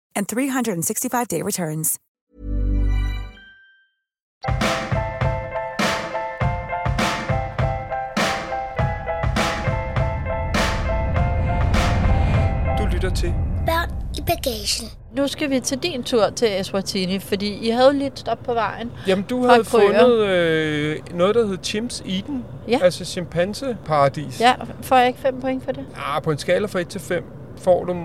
[0.15, 1.97] and 365-day returns.
[12.79, 13.33] Du lytter til.
[13.65, 14.87] Børn i bagagen.
[15.15, 18.91] Nu skal vi til din tur til Eswatini, fordi I havde lidt stop på vejen.
[19.07, 19.99] Jamen, du havde Krøger.
[19.99, 22.45] fundet øh, noget, der hed Chimps Eden.
[22.67, 22.79] Ja.
[22.83, 24.41] Altså chimpanseparadis.
[24.41, 25.85] Ja, får jeg ikke fem point for det?
[26.05, 27.23] Ah, på en skala fra 1 til 5
[27.57, 27.95] får du...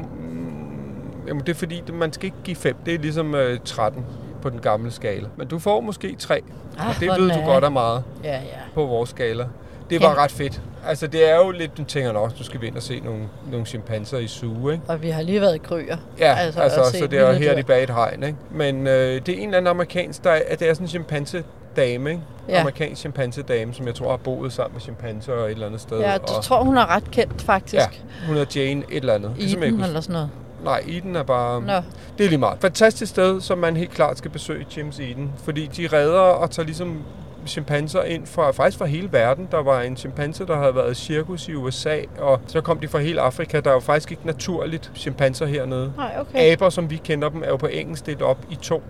[1.28, 2.76] Jamen, det er fordi, man skal ikke give 5.
[2.86, 4.04] Det er ligesom øh, 13
[4.42, 5.28] på den gamle skala.
[5.36, 6.42] Men du får måske 3.
[6.78, 8.40] Ah, og det ved du godt er meget Ja, ja.
[8.74, 9.46] på vores skala.
[9.90, 10.60] Det var ret fedt.
[10.86, 13.66] Altså, det er jo lidt, du tænker nok, du skal ind og se nogle, nogle
[13.66, 14.82] chimpanser i zoo, ikke?
[14.88, 15.96] Og vi har lige været i Krøger.
[16.18, 18.38] Ja, altså, altså så det er her, de bag et hegn, ikke?
[18.50, 18.92] Men øh,
[19.26, 22.22] det er en eller anden amerikansk, der er, det er sådan en chimpanse-dame, ikke?
[22.48, 22.60] Ja.
[22.60, 25.98] Amerikansk chimpanse-dame, som jeg tror har boet sammen med chimpanser et eller andet sted.
[26.00, 27.74] Ja, og, jeg tror, hun er ret kendt, faktisk.
[27.74, 27.86] ja,
[28.26, 29.30] hun hedder Jane et eller andet.
[29.38, 29.84] Eden huske.
[29.86, 30.30] eller sådan noget.
[30.66, 31.62] Nej, Eden er bare...
[31.62, 31.72] Nå.
[32.18, 32.58] Det er lige meget.
[32.60, 35.32] Fantastisk sted, som man helt klart skal besøge, Chimps Eden.
[35.44, 37.02] Fordi de redder og tager ligesom
[37.46, 39.48] chimpanser ind fra, faktisk fra hele verden.
[39.50, 42.88] Der var en chimpanse, der havde været i cirkus i USA, og så kom de
[42.88, 43.60] fra hele Afrika.
[43.60, 45.92] Der er jo faktisk ikke naturligt chimpanser hernede.
[45.96, 46.52] Nej, okay.
[46.52, 48.82] Aber, som vi kender dem, er jo på engelsk delt op i to.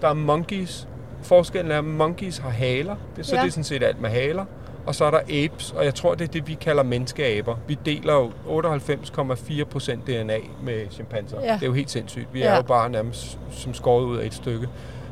[0.00, 0.88] Der er monkeys.
[1.22, 2.96] Forskellen er, at monkeys har haler.
[3.16, 3.40] Det, så Ja.
[3.42, 4.44] det er sådan set alt med haler.
[4.86, 7.56] Og så er der apes, og jeg tror, det er det, vi kalder menneskeaber.
[7.66, 11.40] Vi deler jo 98,4% DNA med chimpanser.
[11.40, 11.52] Ja.
[11.54, 12.26] Det er jo helt sindssygt.
[12.32, 12.46] Vi Ja.
[12.46, 14.68] er jo bare nærmest som skåret ud af et stykke.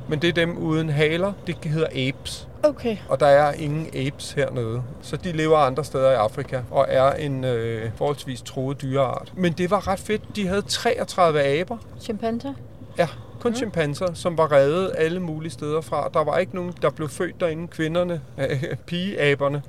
[0.09, 1.33] Men det er dem uden haler.
[1.47, 2.49] Det hedder apes.
[2.63, 2.97] Okay.
[3.09, 4.83] Og der er ingen apes hernede.
[5.03, 9.33] Så de lever andre steder i Afrika og er en øh, forholdsvis troet dyreart.
[9.37, 10.37] Men det var ret fedt.
[10.37, 11.77] De havde 33 aber.
[12.01, 12.55] Chimpanser?
[12.99, 13.09] Ja,
[13.41, 13.57] kun mm.
[13.57, 16.11] chimpanser, som var reddet alle mulige steder fra.
[16.15, 17.69] Der var ikke nogen, der blev født derinde.
[17.69, 19.63] Kvinderne, øh, pigeaberne,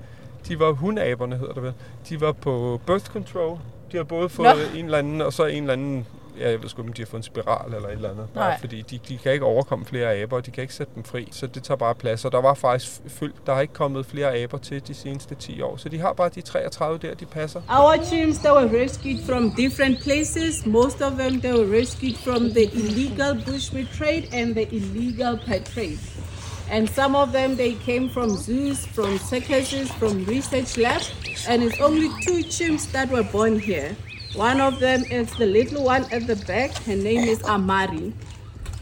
[0.47, 1.73] de var hundaberne, hedder det vel.
[2.09, 3.57] De var på birth control.
[3.91, 4.79] De har både fået Nå.
[4.79, 6.07] en eller anden, og så en eller anden
[6.39, 8.27] Ja, jeg ved sgu ikke, om de har fået en spiral eller et eller andet.
[8.33, 8.59] Bare Nej.
[8.59, 11.27] fordi de, de kan ikke overkomme flere aber, og de kan ikke sætte dem fri.
[11.31, 12.25] Så det tager bare plads.
[12.25, 13.35] Og der var faktisk fyldt.
[13.45, 15.77] Der har ikke kommet flere aber til de seneste 10 år.
[15.77, 17.61] Så de har bare de 33 der, de passer.
[17.69, 22.49] Our chimps that were rescued from different places, most of them they were rescued from
[22.49, 25.99] the illegal bushmeat trade and the illegal pet trade.
[26.71, 31.11] And some of them they came from zoos, from circuses, from research labs,
[31.49, 33.95] and it's only two chimps that were born here.
[34.35, 36.71] One of them is the little one at the back.
[36.85, 38.13] Her name is Amari.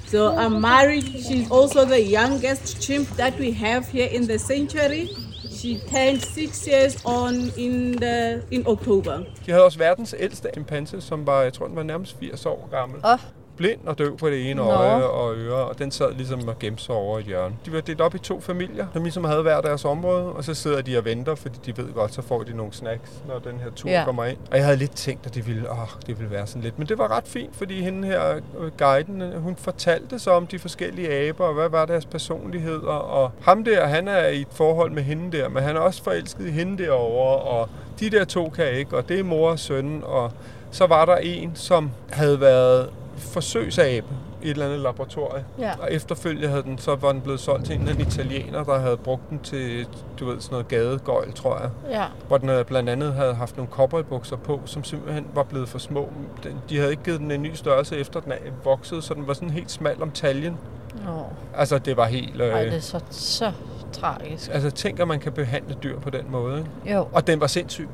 [0.05, 5.09] So Amari, she's also the youngest chimp that we have here in the sanctuary.
[5.49, 9.17] She turned six years on in the in October.
[9.45, 12.67] De havde også verdens ældste chimpanse, som var, jeg tror, den var nærmest 80 år
[12.71, 12.99] gammel.
[13.05, 13.19] Åh.
[13.57, 14.69] Blind og døv på det ene Nå.
[14.69, 17.55] øje og øre, og den sad ligesom og gemte sig over et hjørne.
[17.65, 20.53] De var delt op i to familier, som ligesom havde hver deres område, og så
[20.53, 23.59] sidder de og venter, fordi de ved godt, så får de nogle snacks, når den
[23.59, 24.03] her tur Ja.
[24.05, 24.37] kommer ind.
[24.51, 26.87] Og jeg havde lidt tænkt, at det ville, åh, det ville være sådan lidt, men
[26.87, 30.59] det var ret fint, fordi hende her, øh, guiden, øh, hun fortalte så om de
[30.59, 34.91] forskellige aber, og hvad var deres personligheder, og ham der, han er i et forhold
[34.91, 38.49] med hende der, men han er også forelsket i hende derovre, og de der to
[38.49, 40.31] kan ikke, og det er mor og søn, og
[40.71, 42.89] så var der en, som havde været
[43.21, 44.07] forsøgsabe
[44.41, 45.45] i et eller andet laboratorie.
[45.60, 45.71] Ja.
[45.79, 48.79] Og efterfølgende havde den, så var den blevet solgt til en eller anden italiener, der
[48.79, 49.88] havde brugt den til,
[50.19, 51.69] du ved, sådan noget gadegøjl, tror jeg.
[51.89, 52.05] Ja.
[52.27, 55.79] Hvor den øh, blandt andet havde haft nogle cowboybukser på, som simpelthen var blevet for
[55.79, 56.10] små.
[56.43, 59.34] Den, de havde ikke givet den en ny størrelse, efter den vokset, så den var
[59.34, 60.57] sådan helt smal om taljen.
[61.05, 61.25] Nå.
[61.55, 62.41] Altså, det var helt...
[62.41, 63.51] Øh, Ej, det er så, så
[63.91, 64.49] tragisk.
[64.53, 66.57] Altså, tænk, at man kan behandle dyr på den måde.
[66.57, 66.95] Ikke?
[66.95, 67.07] Jo.
[67.13, 67.88] Og den var sindssyg.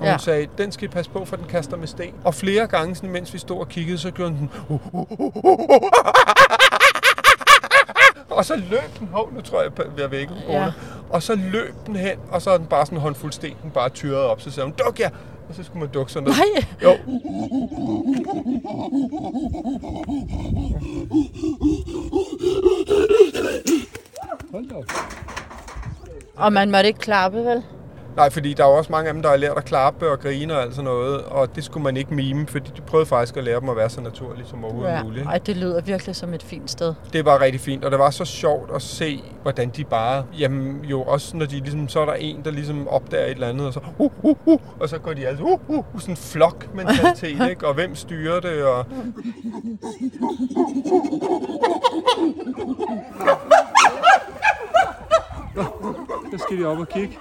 [0.00, 0.10] Og Ja.
[0.12, 2.14] hun sagde, den skal I passe på, for den kaster med sten.
[2.24, 4.80] Og flere gange, sådan, mens vi stod og kiggede, så gjorde den sådan...
[8.30, 10.62] Og så løb den, hov, nu tror jeg, jeg er væk, Ja.
[10.62, 10.72] ja.
[11.10, 13.70] Og så løb den hen, og så er den bare sådan en håndfuld sten, den
[13.70, 14.40] bare tyrede op.
[14.40, 15.10] Så sagde hun, duk jer!
[15.48, 16.40] Og så skulle man dukke sådan noget.
[16.54, 16.64] Nej.
[16.82, 16.96] Jo.
[24.52, 24.84] Hold da op.
[26.36, 27.62] Og man måtte ikke klappe, vel?
[28.16, 30.20] Nej, fordi der er jo også mange af dem, der har lært at klappe og
[30.20, 33.36] grine og alt sådan noget, og det skulle man ikke mime, fordi de prøvede faktisk
[33.36, 35.02] at lære dem at være så naturlige som overhovedet Ja.
[35.02, 35.26] muligt.
[35.26, 36.94] Ej, det lyder virkelig som et fint sted.
[37.12, 40.84] Det var rigtig fint, og det var så sjovt at se, hvordan de bare, jamen
[40.84, 43.66] jo også når de ligesom, så er der en, der ligesom opdager et eller andet,
[43.66, 46.16] og så, uh, uh, uh, og så går de altså, uh, uh, uh sådan en
[46.16, 47.66] flok-mentalitet, ikke?
[47.66, 48.86] Og hvem styrer det, og...
[56.30, 57.18] Så skal de op og kigge.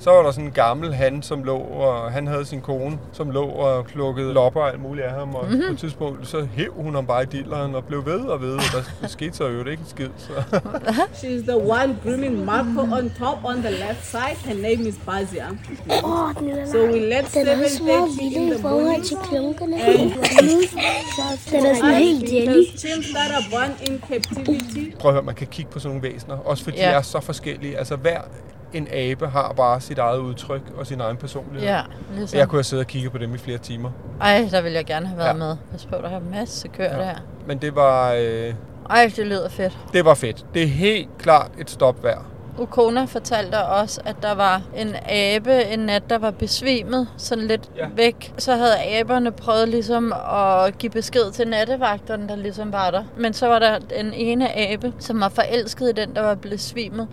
[0.00, 3.30] Så var der sådan en gammel han, som lå, og han havde sin kone, som
[3.30, 5.34] lå og plukkede lopper og alt muligt af ham.
[5.34, 5.62] Og mm-hmm.
[5.66, 8.52] på et tidspunkt, så hæv hun ham bare i dilleren og blev ved og ved.
[8.54, 8.60] Og
[9.02, 10.08] der skete så jo ikke en skid.
[10.18, 10.32] Så.
[11.22, 14.36] She's the one grooming Marco on top on the left side.
[14.44, 15.46] Her name is Bazia.
[16.72, 19.04] So we left Den er så 7.30 in lille i the forhold morning.
[19.04, 19.76] til klunkerne.
[19.82, 20.10] And
[21.52, 22.64] Den er sådan helt jelly.
[24.98, 26.36] Prøv at høre, man kan kigge på sådan nogle væsener.
[26.36, 26.88] Også fordi Ja.
[26.88, 27.78] de er så forskellige.
[27.78, 28.20] Altså hver
[28.72, 31.68] en abe har bare sit eget udtryk og sin egen personlighed.
[31.68, 31.80] Ja,
[32.14, 32.38] ligesom.
[32.38, 33.90] Jeg kunne have siddet og kigget på dem i flere timer.
[34.20, 35.32] Ej, der ville jeg gerne have været Ja.
[35.32, 35.56] med.
[35.72, 37.02] Pas på, der har en masse køer ja.
[37.04, 37.14] der.
[37.46, 38.54] Men det var, øh,
[38.90, 39.78] Ej, det lyder fedt.
[39.92, 40.46] det var fedt.
[40.54, 42.22] Det er helt klart et stop værd.
[42.60, 47.70] Ukona fortalte også, at der var en abe en nat, der var besvimet sådan lidt
[47.76, 47.86] Ja.
[47.96, 48.34] væk.
[48.38, 53.04] Så havde aberne prøvet ligesom at give besked til nattevagterne, der ligesom var der.
[53.16, 56.60] Men så var der den ene abe, som var forelsket i den, der var blevet
[56.60, 57.08] svimet,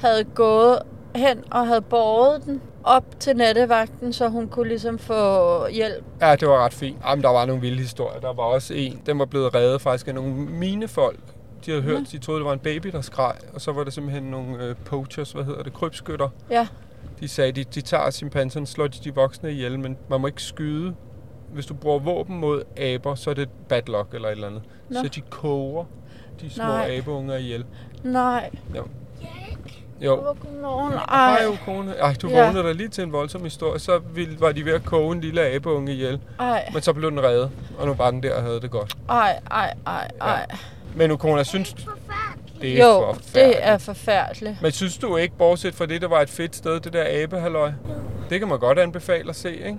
[0.00, 0.78] havde gået
[1.14, 6.04] hen og havde båret den op til nattevagten, så hun kunne ligesom få hjælp.
[6.20, 6.96] Ja, det var ret fint.
[7.06, 8.20] Jamen, der var nogle vilde historier.
[8.20, 11.20] Der var også en, den var blevet reddet faktisk af nogle minefolk.
[11.66, 13.34] De havde hørt, de troede, det var en baby, der skreg.
[13.54, 16.28] Og så var det simpelthen nogle øh, poachers, hvad hedder det, krybskytter.
[16.50, 16.66] Ja,
[17.20, 20.42] De sagde, de, de tager chimpanserne, slår de de voksne ihjel, men man må ikke
[20.42, 20.94] skyde.
[21.52, 24.62] Hvis du bruger våben mod aber, så er det bad luck eller et eller andet.
[24.88, 25.00] Nå.
[25.02, 25.84] Så de koger
[26.40, 26.96] de små Nej.
[26.98, 27.64] abeunger ihjel.
[28.04, 28.50] nej.
[30.00, 30.10] Jo.
[30.26, 30.36] Jo.
[30.62, 31.94] Nogen, Ej, ej, jo, kone.
[31.98, 32.44] Ej, du Ja.
[32.46, 33.78] vågnede der lige til en voldsom historie.
[33.78, 36.20] Så ville, var de ved at koge en lille abeunge ihjel.
[36.40, 38.94] ej, Men så blev den reddet, og nu var den der og havde det godt.
[39.08, 40.46] ej, ej, ej, ej.
[40.94, 41.74] Men Ukona, jeg synes,
[42.60, 43.34] det er Jo, forfærdeligt.
[43.34, 44.62] det er forfærdeligt.
[44.62, 47.72] Men synes du ikke, bortset fra det, der var et fedt sted, det der abehalløj?
[48.30, 49.78] Det kan man godt anbefale at se, ikke?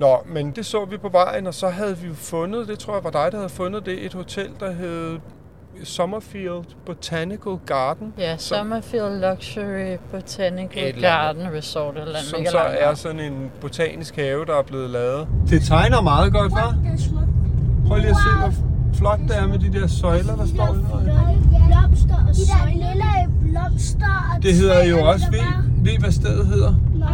[0.00, 2.94] Nå, men det så vi på vejen, og så havde vi jo fundet, det tror
[2.94, 5.18] jeg var dig, der havde fundet det, et hotel, der hed
[5.84, 8.12] Summerfield Botanical Garden.
[8.18, 11.08] Ja, som, Summerfield Luxury Botanical Et eller.
[11.08, 12.24] Garden Resort eller andet.
[12.24, 15.28] som så langt er sådan en botanisk have, der er blevet lavet.
[15.48, 16.58] Det tegner meget godt, hva'?
[16.58, 17.88] Er.
[17.88, 18.52] Prøv lige at se, hvor
[18.94, 20.78] flot det er med de der søjler, der står i.
[21.68, 25.40] Blomster og De der lille blomster og Det hedder jo også, ved,
[25.84, 26.74] ved hvad stedet hedder?
[26.94, 27.08] Nej.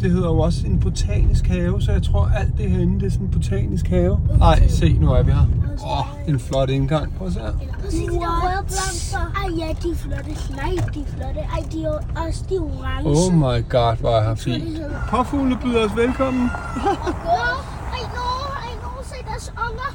[0.00, 3.10] Det hedder jo også en botanisk have, så jeg tror alt det herinde, det er
[3.10, 4.20] sådan en botanisk have.
[4.38, 5.46] Nej, se, nu er vi her.
[5.84, 7.14] Åh, oh, en flot indgang.
[7.18, 7.52] Prøv at se her.
[7.90, 9.18] Se de der røde blomster.
[9.18, 10.30] Ej, ja, de er flotte.
[10.56, 11.40] Nej, de er flotte.
[11.40, 13.08] Ej, de er også de orange.
[13.10, 14.64] Oh my god, hvor er her fint.
[15.10, 16.42] Påfugle byder os velkommen.
[16.42, 17.58] Åh,
[17.96, 18.28] Ej, nå,
[18.66, 19.90] ej, nå, se deres unger.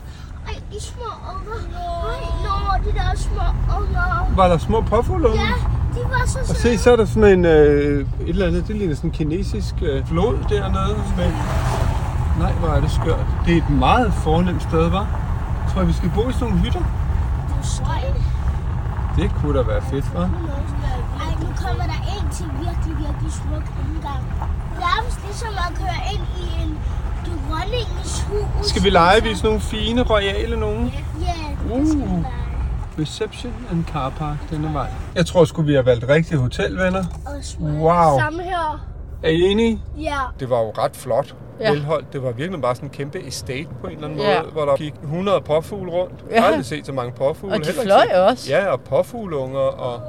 [0.74, 1.60] De små unger.
[2.10, 3.42] Ej, nå, de der små
[3.80, 4.36] unger.
[4.36, 5.42] Var der små påfugleunger?
[5.42, 5.54] Ja,
[6.00, 6.78] de var så Og søde.
[6.78, 9.76] se, så er der sådan en, øh, et eller andet, det ligner sådan en kinesisk
[9.82, 10.96] øh, flod dernede.
[11.18, 11.32] Med...
[12.40, 13.26] Nej, hvor er det skørt.
[13.46, 15.08] Det er et meget fornemt sted, var.
[15.72, 16.82] Tror jeg, vi skal bo i sådan nogle hytter?
[17.58, 17.84] Måske.
[19.18, 20.28] Det kunne da være fedt, hva'?
[21.44, 24.22] Nu kommer der en til virkelig, virkelig smuk indgang.
[24.86, 26.72] Nærmest ligesom at køre ind i en
[27.26, 28.68] dronningens hus.
[28.68, 30.94] Skal vi lege vi er sådan nogle fine, royale nogen?
[31.22, 32.22] Ja, det skal vi Uh.
[32.22, 32.34] lege.
[33.00, 34.88] Reception and car park denne vej.
[35.16, 37.04] Jeg tror sgu, vi har valgt rigtige hotelvenner.
[37.62, 38.20] Wow.
[38.20, 38.86] Samme her.
[39.24, 39.82] Er I enige?
[40.00, 40.18] Ja.
[40.40, 41.36] Det var jo ret flot.
[41.60, 41.66] Ja.
[41.66, 41.72] Ja.
[41.72, 42.14] Velholdt.
[42.14, 44.42] Det var virkelig bare sådan en kæmpe estate på en eller anden Ja.
[44.42, 46.14] måde, hvor der gik 100 påfugle rundt.
[46.32, 46.52] Jeg har Ja.
[46.52, 47.56] aldrig set så mange påfugle.
[47.56, 48.50] Og de fløj set- også.
[48.50, 49.60] Ja, og påfugleunger.
[49.60, 50.02] Og...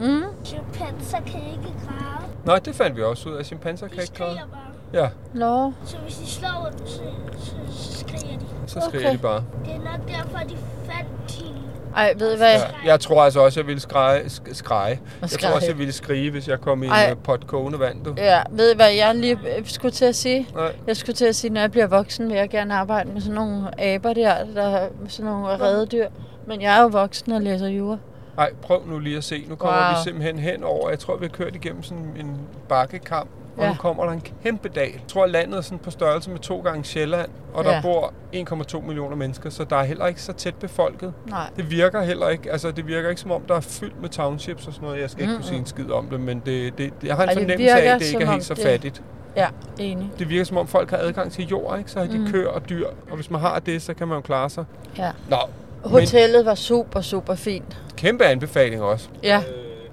[0.00, 0.22] Mm.
[0.44, 2.28] Chimpanser kan ikke græde.
[2.44, 3.44] Nej, det fandt vi også ud af.
[3.46, 4.30] Chimpanser kan De ikke klare.
[4.30, 4.46] skriger
[4.92, 5.02] bare.
[5.02, 7.00] Ja, Nå, Så hvis de slår dem, så,
[7.38, 8.44] så, så skriger de.
[8.66, 9.12] så skriger Okay.
[9.12, 9.44] de bare.
[9.64, 11.58] Det er nok derfor, de fandt hende.
[11.96, 12.52] ej, ved I hvad?
[12.54, 12.64] Ja.
[12.84, 14.20] Jeg tror altså også, jeg ville skreje.
[14.20, 15.00] sk- skreje.
[15.20, 17.10] Jeg tror også, jeg ville skrige, hvis jeg kom i Ej.
[17.10, 18.04] en pot kogende vand.
[18.04, 18.14] Du.
[18.16, 20.48] Ja, ved I hvad jeg lige øh, skulle til at sige?
[20.54, 20.72] Nej.
[20.86, 23.34] Jeg skulle til at sige, når jeg bliver voksen, vil jeg gerne arbejde med sådan
[23.34, 26.06] nogle aber der, der har sådan nogle reddedyr.
[26.46, 27.98] Men jeg er jo voksen og læser jura.
[28.38, 29.44] Nej, prøv nu lige at se.
[29.48, 29.88] Nu kommer Wow.
[29.90, 30.90] vi simpelthen hen over.
[30.90, 32.36] Jeg tror, vi har kørt igennem sådan en
[32.68, 33.30] bakkekamp.
[33.56, 33.68] Og Ja.
[33.68, 34.90] nu kommer der en kæmpe dal.
[34.92, 37.30] Jeg tror, landet er sådan på størrelse med to gange Sjælland.
[37.54, 37.82] Og der Ja.
[37.82, 41.12] bor 1,2 millioner mennesker, så der er heller ikke så tæt befolket.
[41.30, 41.50] Nej.
[41.56, 42.52] Det virker heller ikke.
[42.52, 45.00] Altså, det virker ikke som om, der er fyldt med townships og sådan noget.
[45.00, 47.28] Jeg skal ikke kunne sige en skid om det, men det, det, jeg har en
[47.28, 49.02] det fornemmelse af, at det ikke er helt så det- fattigt.
[49.36, 49.48] Ja,
[49.78, 50.10] enig.
[50.18, 51.90] Det virker som om, folk har adgang til jord, ikke?
[51.90, 52.30] Så har de Mm.
[52.32, 52.86] køer og dyr.
[53.10, 54.64] Og hvis man har det, så kan man jo klare sig.
[54.98, 55.10] Ja.
[55.30, 55.36] Nå,
[55.84, 57.76] Hotellet var super, super fint.
[57.96, 59.08] kæmpe anbefaling også.
[59.22, 59.42] Ja,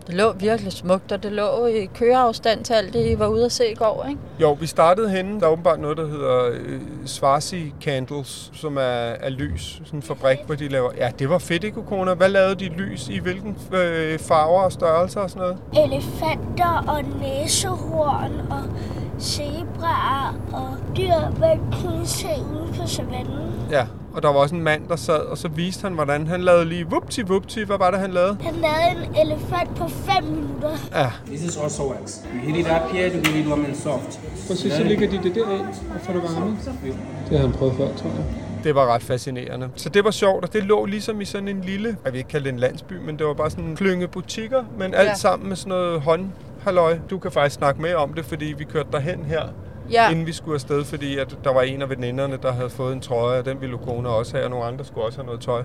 [0.08, 3.46] det lå virkelig smukt, og det lå i køreafstand til alt det, I var ude
[3.46, 4.22] at se i går, ikke?
[4.42, 5.40] Jo, vi startede henne.
[5.40, 9.82] Der er åbenbart noget, der hedder øh, Swarsi Candles, som er, er lys.
[9.86, 10.92] Sådan en fabrik, hvor de laver...
[10.98, 12.14] Ja, det var fedt, ikke, Ukona?
[12.14, 13.20] Hvad lavede de lys i?
[13.20, 15.42] Hvilken øh, farver og størrelser og sådan
[15.74, 15.86] noget?
[15.92, 18.64] Elefanter og næsehorn og
[19.22, 23.52] zebraer og dyr, man kunne se ude på savannen.
[23.72, 26.42] Ja, og der var også en mand, der sad, og så viste han, hvordan han
[26.42, 27.64] lavede lige vupti vupti.
[27.64, 28.38] Hvad var det, han lavede?
[28.42, 30.70] Han lavede en elefant på 5 minutter.
[30.94, 32.20] Ja, This is also wax.
[32.36, 34.20] You heat it up here to give it warm and soft.
[34.48, 35.62] præcis, så ligger de det derind
[35.96, 36.58] og får det varme.
[37.30, 38.26] Det har han prøvet før, tror jeg.
[38.64, 39.70] Det var ret fascinerende.
[39.76, 42.30] Så det var sjovt, og det lå ligesom i sådan en lille, jeg vil ikke
[42.30, 45.14] kalde det en landsby, men det var bare sådan en klynge butikker, men alt Ja.
[45.16, 46.02] sammen med sådan noget
[46.66, 46.98] håndhalløj.
[47.10, 49.42] Du kan faktisk snakke med om det, fordi vi kørte derhen her,
[49.92, 50.10] Ja.
[50.12, 53.02] inden vi skulle afsted, fordi at der var en af veninderne, der havde fået en
[53.02, 55.64] trøje, og den ville kone også have, og nogle andre skulle også have noget tøj.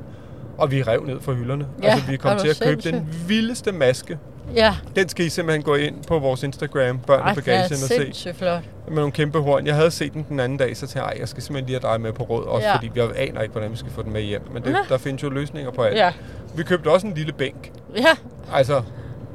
[0.58, 1.66] Og vi rev ned fra hylderne.
[1.82, 4.18] Ja, altså, vi kom til at købe den vildeste maske.
[4.54, 4.74] Ja.
[4.96, 7.78] Den skal I simpelthen gå ind på vores Instagram, Børn og Bagagen, og
[8.14, 8.62] se flot.
[8.88, 9.66] med nogle kæmpe horn.
[9.66, 11.80] Jeg havde set den den anden dag, så tænkte jeg, "Ej, jeg skal simpelthen lige
[11.82, 12.74] have dig med på råd, også Ja.
[12.76, 14.42] fordi jeg aner ikke, hvordan vi skal få den med hjem.
[14.52, 14.76] Men det, Ja.
[14.88, 15.96] der findes jo løsninger på alt.
[15.96, 16.12] Ja.
[16.56, 17.72] Vi købte også en lille bænk.
[17.96, 18.04] Ja.
[18.54, 18.82] Altså,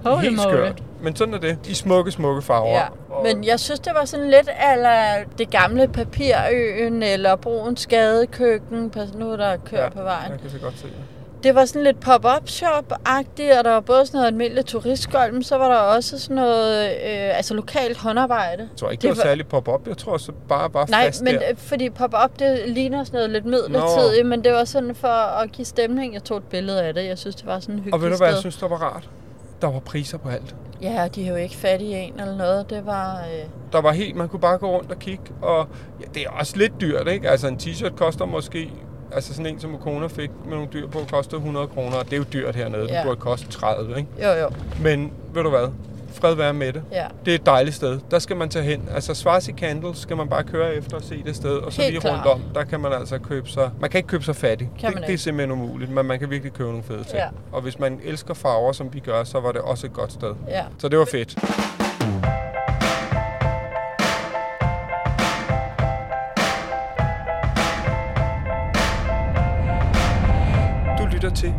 [0.05, 0.83] Holy helt skørt.
[1.01, 1.57] Men sådan er det.
[1.67, 2.69] I smukke, smukke farver.
[2.69, 2.85] Ja,
[3.23, 9.13] men jeg synes, det var sådan lidt ala det gamle papirøen, eller broens skadekøkken, pas
[9.13, 10.31] nu er der kører Ja, på vejen.
[10.31, 10.93] Jeg kan så godt se det.
[11.43, 15.43] Det var sådan lidt pop-up shop-agtigt, og der var både sådan noget almindeligt turistgolv, men
[15.43, 18.61] så var der også sådan noget, øh, altså lokalt håndarbejde.
[18.61, 19.87] Jeg tror ikke, det, Det var var- særlig pop-up.
[19.87, 21.41] Jeg tror så bare, bare Nej, fast men der.
[21.49, 25.51] øh, fordi pop-up, det ligner sådan noget lidt midlertidigt, men det var sådan for at
[25.51, 26.13] give stemning.
[26.13, 27.05] Jeg tog et billede af det.
[27.05, 28.77] Jeg synes, det var sådan en hyggelig Og ved du, hvad jeg synes, der var
[28.77, 29.09] rart?
[29.61, 30.55] Der var priser på alt.
[30.81, 32.69] Ja, de er jo ikke fattige en eller noget.
[32.69, 33.15] Det var...
[33.19, 35.67] Øh, Der var helt, man kunne bare gå rundt og kigge, og
[36.01, 37.29] ja, det er også lidt dyrt, ikke?
[37.29, 38.69] Altså en t-shirt koster måske,
[39.11, 42.13] altså sådan en som kone fik med nogle dyr på, koster 100 kroner, og det
[42.13, 42.87] er jo dyrt hernede.
[42.89, 42.95] Ja.
[42.97, 44.09] det burde koste 30, ikke?
[44.23, 44.49] jo, jo.
[44.83, 45.67] Men ved du hvad?
[46.15, 46.83] Fred være med det.
[46.91, 47.05] Ja.
[47.25, 47.99] Det er et dejligt sted.
[48.11, 48.89] Der skal man tage hen.
[48.95, 51.57] Altså Swazi Candles skal man bare køre efter og se det sted.
[51.57, 52.13] Og så Helt lige klart.
[52.13, 53.71] rundt om, der kan man altså købe sig...
[53.79, 54.69] Man kan ikke købe sig fattig.
[54.79, 57.15] Kan det, det er simpelthen umuligt, men man kan virkelig købe nogle fede ting.
[57.17, 57.27] Ja.
[57.51, 60.33] Og hvis man elsker farver, som vi gør, så var det også et godt sted.
[60.47, 60.63] Ja.
[60.77, 61.35] Så det var fedt.
[70.99, 71.53] Du lytter til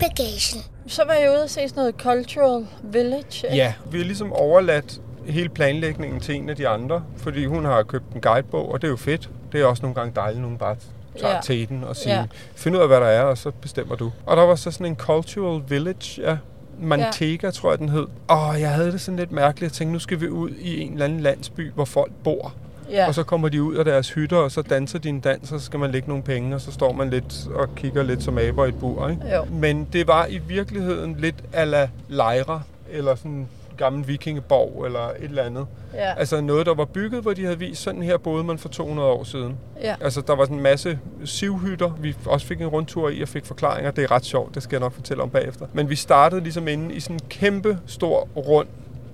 [0.00, 0.62] bagagen.
[0.86, 3.46] Så var jeg ude og se sådan noget Cultural Village.
[3.46, 3.56] ikke?
[3.56, 7.82] Ja, vi har ligesom overladt hele planlægningen til en af de andre, fordi hun har
[7.82, 9.30] købt en guidebog, og det er jo fedt.
[9.52, 10.76] Det er også nogle gange dejligt, nogen bare
[11.20, 11.64] tager Ja.
[11.64, 12.24] den og siger, Ja.
[12.54, 14.12] find ud af, hvad der er, og så bestemmer du.
[14.26, 16.36] Og der var så sådan en cultural village, ja.
[16.80, 17.50] Mantega, ja.
[17.50, 18.06] tror jeg, den hed.
[18.28, 19.70] Og jeg havde det sådan lidt mærkeligt.
[19.70, 22.54] Jeg tænkte, nu skal vi ud i en eller anden landsby, hvor folk bor.
[22.90, 23.06] Ja.
[23.06, 25.60] Og så kommer de ud af deres hytter, og så danser de en dans, og
[25.60, 28.38] så skal man lægge nogle penge, og så står man lidt og kigger lidt som
[28.38, 29.08] aber i et bur.
[29.08, 29.22] Ikke?
[29.34, 29.44] Jo.
[29.44, 35.14] Men det var i virkeligheden lidt ala lejre, eller sådan en gammel vikingeborg, eller et
[35.20, 35.66] eller andet.
[35.94, 36.14] Ja.
[36.18, 39.08] Altså noget, der var bygget, hvor de havde vist, sådan her boede man for 200
[39.08, 39.56] år siden.
[39.82, 39.94] Ja.
[40.00, 43.46] Altså der var sådan en masse sivhytter, vi også fik en rundtur i og fik
[43.46, 43.90] forklaringer.
[43.90, 45.66] Det er ret sjovt, det skal jeg nok fortælle om bagefter.
[45.72, 48.68] Men vi startede ligesom inde i sådan en kæmpe stor rund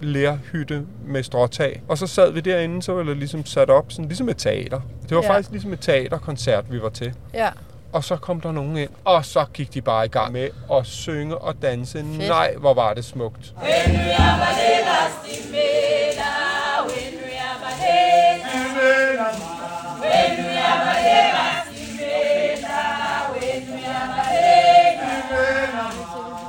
[0.05, 1.83] lærhytte med stråtag.
[1.89, 4.81] Og så sad vi derinde, så var det ligesom sat op, sådan ligesom et teater.
[5.09, 5.29] Det var Ja.
[5.31, 7.15] faktisk ligesom et teaterkoncert, vi var til.
[7.35, 7.49] Ja.
[7.93, 10.87] Og så kom der nogen ind, og så gik de bare i gang med at
[10.87, 11.99] synge og danse.
[11.99, 12.19] Fedt.
[12.29, 13.55] Nej, hvor var det smukt.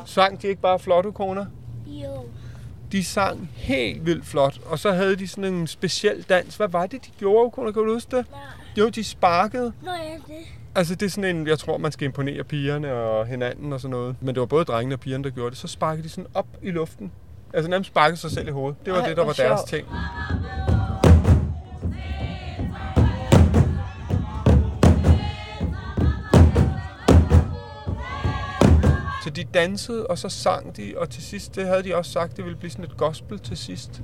[0.05, 1.45] Sang de ikke bare flot, kona?
[2.91, 6.55] De sang helt vildt flot, og så havde de sådan en speciel dans.
[6.55, 7.71] Hvad var det, de gjorde, kona?
[7.71, 8.25] Kan du huske det?
[8.31, 8.39] Nej.
[8.77, 9.73] Jo, de sparkede.
[9.81, 10.43] Nå ja, det.
[10.75, 13.91] Altså, det er sådan en, jeg tror, man skal imponere pigerne og hinanden og sådan
[13.91, 14.15] noget.
[14.21, 15.57] Men det var både drengene og pigerne, der gjorde det.
[15.57, 17.11] Så sparkede de sådan op i luften.
[17.53, 18.85] Altså nærmest sparkede sig selv i hovedet.
[18.85, 19.69] Det var Ej, det, der var deres sjovt.
[19.69, 19.87] ting.
[29.35, 32.45] De dansede, og så sang de, og til sidst, det havde de også sagt, det
[32.45, 34.01] ville blive sådan et gospel til sidst.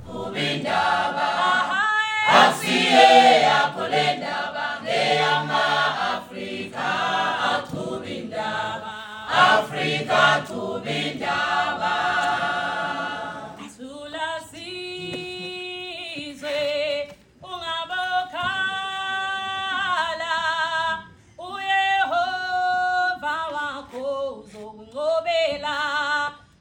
[9.34, 12.21] Afrika, Thulasizwe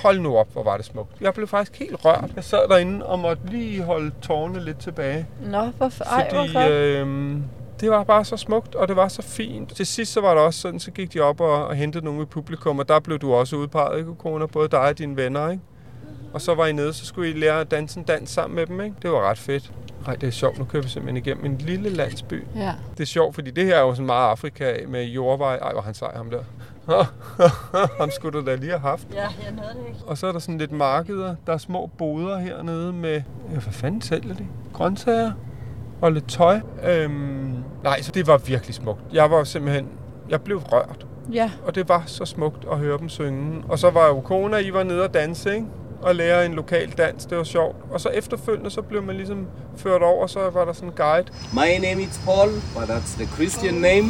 [0.03, 1.21] Hold nu op, hvor var det smukt.
[1.21, 2.29] Jeg blev faktisk helt rørt.
[2.35, 5.25] Jeg sad derinde og måtte lige holde tårne lidt tilbage.
[5.41, 6.03] Nå, hvorfor?
[6.03, 6.67] Ej, Fordi hvorfor?
[6.71, 7.37] øh,
[7.79, 9.75] det var bare så smukt, og det var så fint.
[9.75, 12.21] Til sidst så var det også sådan, så gik de op og, og hentede nogle
[12.21, 14.47] i publikum, og der blev du også udpeget, ikke, kone?
[14.47, 15.63] Både dig og dine venner, ikke?
[16.33, 18.65] Og så var I nede, så skulle I lære at danse en dans sammen med
[18.65, 18.95] dem, ikke?
[19.01, 19.71] Det var ret fedt.
[20.05, 20.57] Nej, det er sjovt.
[20.57, 22.43] Nu kører vi simpelthen igennem en lille landsby.
[22.55, 22.73] Ja.
[22.91, 25.55] Det er sjovt, fordi det her er jo sådan meget Afrika med jordvej.
[25.55, 26.43] Ej, hvor han sej ham der.
[27.99, 29.07] ham skulle du da lige have haft.
[29.13, 29.99] Ja, jeg nåede det ikke.
[30.05, 31.35] Og så er der sådan lidt markeder.
[31.47, 33.13] Der er små boder hernede med...
[33.51, 34.47] Ja, hvad fanden sælger de?
[34.73, 35.31] Grøntsager
[36.01, 36.59] og lidt tøj.
[36.87, 38.99] Øhm, nej, så det var virkelig smukt.
[39.13, 39.87] Jeg var simpelthen...
[40.29, 41.05] Jeg blev rørt.
[41.33, 41.51] Ja.
[41.65, 43.63] Og det var så smukt at høre dem synge.
[43.69, 45.65] Og så var jo kona, I var nede og danse, ikke?
[46.01, 47.25] Og lære en lokal dans.
[47.25, 47.75] Det var sjovt.
[47.91, 51.27] Og så efterfølgende, så blev man ligesom ført over, så var der sådan en guide.
[51.53, 54.07] My name is Paul, but that's the Christian name.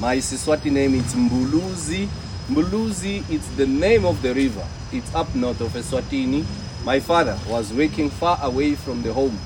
[0.00, 2.08] My Siswati name is Mbuluzi.
[2.48, 4.64] Mbuluzi is the name of the river.
[4.92, 6.44] It's up north of Eswatini.
[6.86, 9.38] My father was working far away from the home,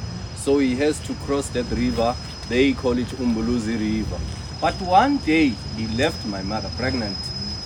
[0.44, 2.14] so he has to cross that river.
[2.48, 4.18] They call it Umbuluzi River.
[4.60, 7.16] But one day he left my mother pregnant.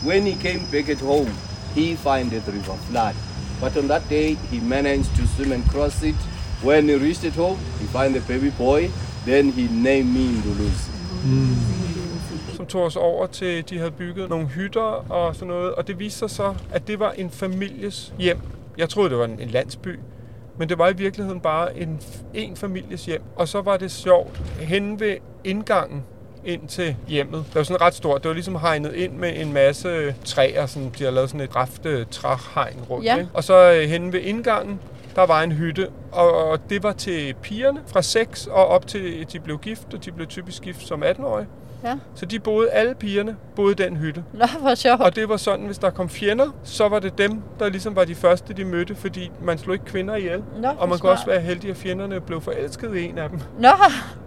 [0.05, 1.33] When he came back at home,
[1.75, 3.15] he found that river flood.
[3.61, 6.17] But on that day he managed to swim and cross it.
[6.63, 8.91] When he reached at home, he found the baby boy.
[9.25, 10.93] Then he named me Mbuluzi.
[12.57, 15.75] som tog os over til, de havde bygget nogle hytter og sådan noget.
[15.75, 18.39] Og det viste sig så, at det var en families hjem.
[18.79, 19.99] Jeg troede, det var en, en landsby.
[20.59, 22.01] Men det var i virkeligheden bare en,
[22.35, 23.23] en families hjem.
[23.37, 24.39] Og så var det sjovt.
[24.61, 26.05] Henne ved indgangen
[26.45, 27.45] ind til hjemmet.
[27.47, 28.23] Det var sådan ret stort.
[28.23, 30.67] Det var ligesom hegnet ind med en masse træer.
[30.67, 33.05] Sådan, de har lavet sådan et rafte træhegn rundt.
[33.05, 33.17] Ja.
[33.17, 33.31] Ikke?
[33.35, 34.81] Og så øh, henne ved indgangen,
[35.17, 39.27] der var en hytte, og og det var til pigerne fra 6 og op til
[39.33, 41.47] de blev gift, og de blev typisk gift som 18-årige.
[41.87, 41.95] Ja.
[42.15, 44.25] Så de boede, alle pigerne boede i den hytte.
[44.33, 45.01] Nå, hvor sjovt.
[45.01, 48.05] Og det var sådan, hvis der kom fjender, så var det dem, der ligesom var
[48.05, 50.43] de første, de mødte, fordi man slog ikke kvinder ihjel.
[50.59, 53.41] Nå, og man kunne også være heldig, at fjenderne blev forelsket i en af dem.
[53.59, 53.69] Nå,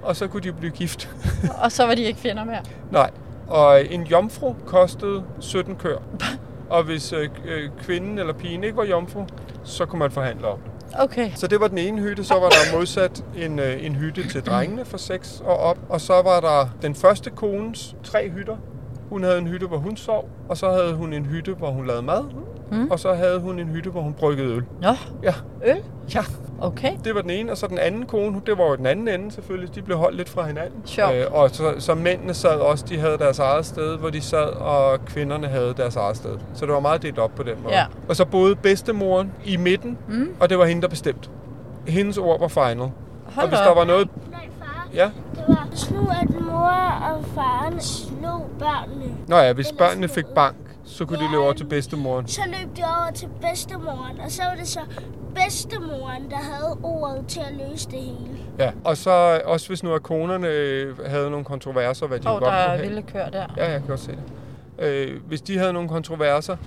[0.01, 1.09] Og så kunne de blive gift.
[1.63, 2.61] og så var de ikke fjender mere.
[2.91, 3.09] Nej.
[3.47, 5.97] Og en jomfru kostede 17 kør.
[6.69, 9.25] Og hvis øh, øh, kvinden eller pigen ikke var jomfru,
[9.63, 10.71] så kunne man forhandle om det.
[10.99, 11.31] Okay.
[11.35, 14.45] Så det var den ene hytte, så var der modsat en, øh, en hytte til
[14.45, 15.77] drengene fra 6 og op.
[15.89, 18.57] Og så var der den første kones tre hytter.
[19.09, 21.87] Hun havde en hytte, hvor hun sov, og så havde hun en hytte, hvor hun
[21.87, 22.23] lavede mad.
[22.71, 22.91] Mm.
[22.91, 24.63] Og så havde hun en hytte, hvor hun bryggede øl.
[24.81, 24.89] Nå,
[25.23, 25.33] Ja,
[25.65, 25.77] øl?
[26.15, 26.21] ja.
[26.61, 26.91] Okay.
[27.03, 29.31] Det var den ene, og så den anden kone, det var jo den anden ende
[29.31, 29.75] selvfølgelig.
[29.75, 30.81] De blev holdt lidt fra hinanden.
[30.85, 31.13] Sjovt.
[31.31, 35.05] og så, så mændene sad også, de havde deres eget sted, hvor de sad, og
[35.05, 36.37] kvinderne havde deres eget sted.
[36.53, 37.75] Så det var meget delt op på den måde.
[37.75, 37.85] Ja.
[38.09, 40.29] Og så boede bedstemoren i midten, mm.
[40.39, 41.29] og det var hende, der bestemte.
[41.87, 42.77] Hendes ord var final.
[42.77, 42.91] Hold
[43.37, 43.77] og hvis da der op.
[43.77, 44.09] var noget...
[44.31, 44.87] Nej, far.
[44.93, 45.09] Ja.
[45.91, 49.11] Nu, at mor og faren slog børnene.
[49.27, 50.55] Nå ja, hvis Eller børnene fik bank,
[50.85, 52.27] så kunne de Ja, løbe over til bedstemoren.
[52.27, 54.79] Så løb de over til bedstemoren, og så var det så
[55.35, 58.37] bedstemoren, der havde ordet til at løse det hele.
[58.59, 58.71] Ja.
[58.83, 62.43] Og så også hvis nu at konerne øh, havde nogle kontroverser, hvad de der godt
[62.43, 62.81] er kunne have.
[62.81, 63.45] vilde kør der.
[63.57, 64.85] Ja, jeg kan godt se det.
[64.85, 66.57] Øh, hvis de havde nogle kontroverser,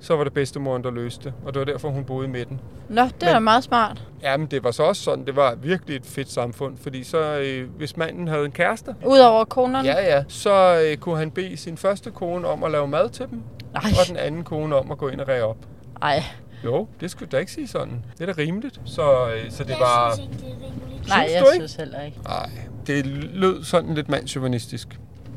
[0.00, 1.32] så var det bedstemoren, der løste det.
[1.46, 2.60] Og det var derfor, hun boede i midten.
[2.88, 4.02] Nå, det er Men- meget smart.
[4.22, 6.76] Ja, men det var så også sådan, det var virkelig et fedt samfund.
[6.76, 9.88] Fordi så, øh, hvis manden havde en kæreste, Udover konerne.
[9.88, 13.26] ja, ja, så øh, kunne han bede sin første kone om at lave mad til
[13.30, 13.42] dem.
[13.72, 13.82] Nej.
[14.00, 15.56] Og den anden kone om at gå ind og ræge op.
[16.02, 16.22] Ej,
[16.64, 18.04] Jo, det skulle da ikke sige sådan.
[18.18, 18.80] Det er da rimeligt.
[18.84, 20.14] Så, øh, så det jeg var...
[20.14, 21.08] synes ikke, det er rimeligt.
[21.08, 21.54] nej, jeg du ikke?
[21.68, 22.18] synes heller ikke.
[22.24, 22.50] Nej,
[22.86, 24.88] det lød sådan lidt mandsjuvenistisk.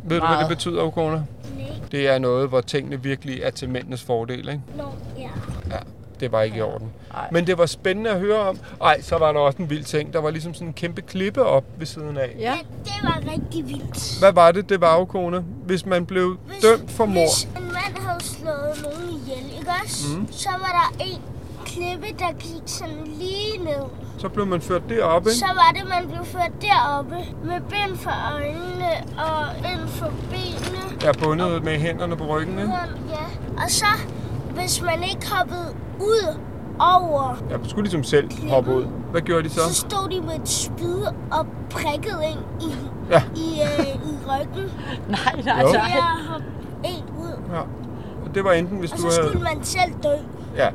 [0.04, 1.16] Ved du, hvad det betyder, Okona?
[1.16, 1.24] Nej.
[1.91, 4.62] Det er noget, hvor tingene virkelig er til mændenes fordel, ikke?
[4.78, 4.84] Nå,
[5.18, 5.30] ja.
[5.72, 5.78] Ja,
[6.20, 6.91] det var ikke i orden.
[7.14, 7.28] Ej.
[7.32, 8.60] Men det var spændende at høre om.
[8.82, 10.14] Ej, så var der også en vild ting.
[10.14, 12.36] Der var ligesom sådan en kæmpe klippe op ved siden af.
[12.39, 12.54] Ja.
[12.84, 14.20] Det, var rigtig vildt.
[14.20, 15.43] Hvad var det, det var, Okona?
[15.66, 17.24] Hvis man blev dømt for mord.
[17.24, 20.18] Hvis en mand havde slået nogen ihjel, ikke også?
[20.18, 20.28] Mm.
[20.32, 21.22] Så var der en
[21.74, 23.84] klippe, der gik sådan lige ned.
[24.18, 25.36] Så blev man ført derop, ikke?
[25.36, 30.82] Så var det, man blev ført deroppe med bind for øjnene og bind for benene.
[31.02, 32.72] Jeg er bundet med hænderne på ryggen, ikke?
[33.10, 33.64] Ja.
[33.64, 33.86] Og så,
[34.56, 36.38] hvis man ikke hoppede ud
[36.80, 38.86] over, Jeg skulle ligesom selv hoppe ud.
[39.12, 39.60] Hvad gjorde de så?
[39.60, 41.02] så stod de med et spyd
[41.32, 42.40] og prikkede ind
[42.72, 42.76] i,
[43.10, 43.24] Ja.
[43.36, 44.72] i, øh, i ryggen.
[45.16, 45.72] Nej, nej, Jo.
[45.72, 45.92] Nej.
[45.98, 46.46] at hoppe
[46.84, 47.54] en ud.
[47.54, 47.60] Ja.
[48.26, 49.30] Og det var enten, hvis Og du så havde...
[49.32, 50.14] skulle man selv dø.
[50.56, 50.70] Ja.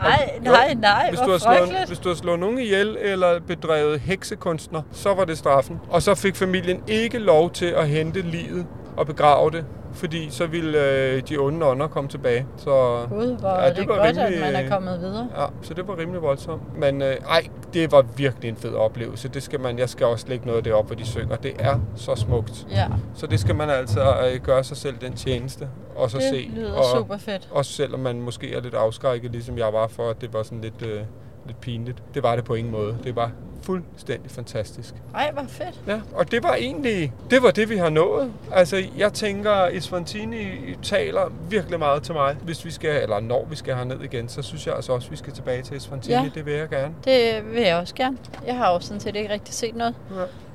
[0.00, 1.86] Ej, Jo, nej, nej, hvis du, har slået, frygteligt.
[1.86, 5.80] hvis du har slået nogen ihjel eller bedrevet heksekunstner, så var det straffen.
[5.90, 8.66] Og så fik familien ikke lov til at hente livet
[8.96, 9.64] og begrave det,
[9.96, 12.46] fordi så ville øh, de onde ånder komme tilbage.
[12.56, 15.28] Så, Gud, hvor Ja, det det var godt, rimelig, at man er kommet videre.
[15.36, 16.78] Ja, så det var rimelig voldsomt.
[16.78, 19.28] Men øh, ej, det var virkelig en fed oplevelse.
[19.28, 21.36] Det skal man, jeg skal også lægge noget derop, hvor de synger.
[21.36, 22.66] Det er så smukt.
[22.70, 25.68] Ja, Så det skal man altså øh, gøre sig selv den tjeneste.
[25.96, 26.50] Og så det se.
[26.54, 27.48] lyder og, super fedt.
[27.50, 30.60] Også selvom man måske er lidt afskrækket, ligesom jeg var for, at det var sådan
[30.60, 31.00] lidt øh,
[31.46, 32.02] lidt pinligt.
[32.14, 32.98] Det var det på ingen måde.
[33.04, 33.30] Det var
[33.62, 34.94] fuldstændig fantastisk.
[35.14, 35.80] Ej, hvor fedt.
[35.86, 38.32] Ja, og det var egentlig, det var det, vi har nået.
[38.52, 40.44] Altså, jeg tænker, Esfantini
[40.82, 42.36] taler virkelig meget til mig.
[42.42, 45.16] Hvis vi skal, eller når vi skal herned igen, så synes jeg altså også, vi
[45.16, 46.14] skal tilbage til Esfantini.
[46.14, 46.30] Ja.
[46.34, 46.94] Det vil jeg gerne.
[47.04, 48.16] Det vil jeg også gerne.
[48.46, 49.94] Jeg har jo sådan set ikke rigtig set noget.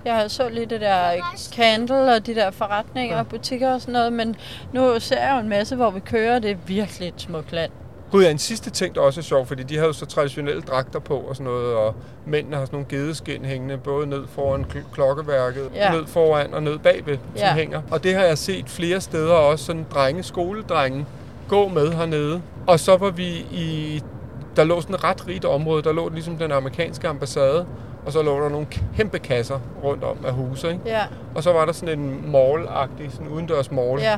[0.06, 0.16] Ja.
[0.16, 1.12] Jeg så lige det der
[1.52, 4.36] candle og de der forretninger og butikker og sådan noget, men
[4.74, 6.40] nu ser jeg jo en masse, hvor vi kører.
[6.40, 7.72] Det er virkelig et smukt land.
[8.12, 10.62] Gud, ja, en sidste ting, der også er sjov, fordi de havde jo så traditionelle
[10.62, 11.96] dragter på og sådan noget, og
[12.26, 15.92] mændene har sådan nogle gedeskin hængende, både ned foran kl- klokkeværket, Ja.
[15.92, 17.54] ned foran og ned bagved, som Ja.
[17.54, 17.82] hænger.
[17.92, 21.06] Og det har jeg set flere steder også, sådan drenge, skoledrenge,
[21.50, 22.42] gå med hernede.
[22.68, 24.02] Og så var vi i,
[24.56, 27.66] der lå sådan et ret rigt område, der lå ligesom den amerikanske ambassade,
[28.06, 30.82] og så lå der nogle kæmpe kasser rundt om af huse, ikke?
[30.86, 31.02] Ja.
[31.36, 34.18] Og så var der sådan en mall-agtig, sådan udendørs mall, Ja.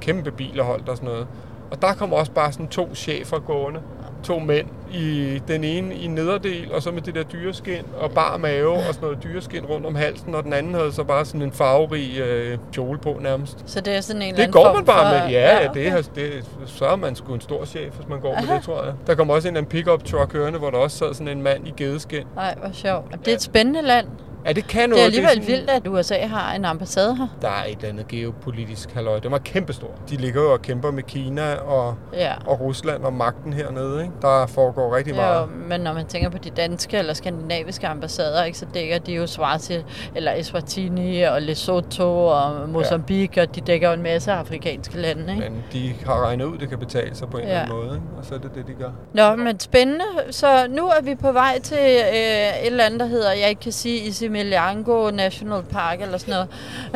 [0.00, 1.26] kæmpe biler holdt og sådan noget.
[1.72, 3.80] Og der kom også bare sådan to chefer gående.
[4.24, 4.66] To mænd.
[4.92, 8.82] I den ene i nederdel, og så med det der dyreskin og bar mave og
[8.94, 10.34] sådan noget dyreskin rundt om halsen.
[10.34, 13.64] Og den anden havde så bare sådan en farverig øh, kjole på nærmest.
[13.66, 15.24] Så det er sådan en eller Det går man bare for...
[15.24, 15.32] med.
[15.32, 15.80] Ja, ja okay.
[15.80, 18.54] det, er, det, så er man sgu en stor chef, hvis man går med Aha.
[18.54, 18.92] det, tror jeg.
[19.06, 21.42] Der kom også en eller anden pick-up truck kørende, hvor der også sad sådan en
[21.42, 22.24] mand i gedeskin.
[22.34, 23.12] Nej, hvor sjovt.
[23.24, 24.06] Det er et spændende land.
[24.46, 25.02] Ja, det kan Det noget.
[25.02, 27.26] er alligevel sådan- vildt, at USA har en ambassade her.
[27.42, 29.18] Der er et eller andet geopolitisk halløj.
[29.18, 29.90] Den var kæmpestor.
[30.10, 32.32] De ligger jo og kæmper med Kina og, Ja.
[32.46, 34.02] og Rusland og magten hernede.
[34.02, 34.14] Ikke?
[34.22, 35.40] Der foregår rigtig meget.
[35.40, 39.12] Jo, men når man tænker på de danske eller skandinaviske ambassader, ikke, så dækker de
[39.12, 39.78] jo Swazi,
[40.14, 43.42] eller Eswatini og Lesotho og Mozambique, ja.
[43.42, 45.32] og de dækker jo en masse afrikanske lande.
[45.34, 45.50] Ikke?
[45.50, 47.48] Men de har regnet ud, at det kan betale sig på en Ja.
[47.48, 47.94] eller anden måde.
[47.94, 48.06] Ikke?
[48.18, 48.90] Og så er det det, de gør.
[49.14, 50.04] Nå, men spændende.
[50.30, 53.60] Så nu er vi på vej til øh, et eller andet, der hedder, jeg ikke
[53.60, 54.00] kan sige,
[54.36, 56.48] Isimiliango National Park eller sådan noget.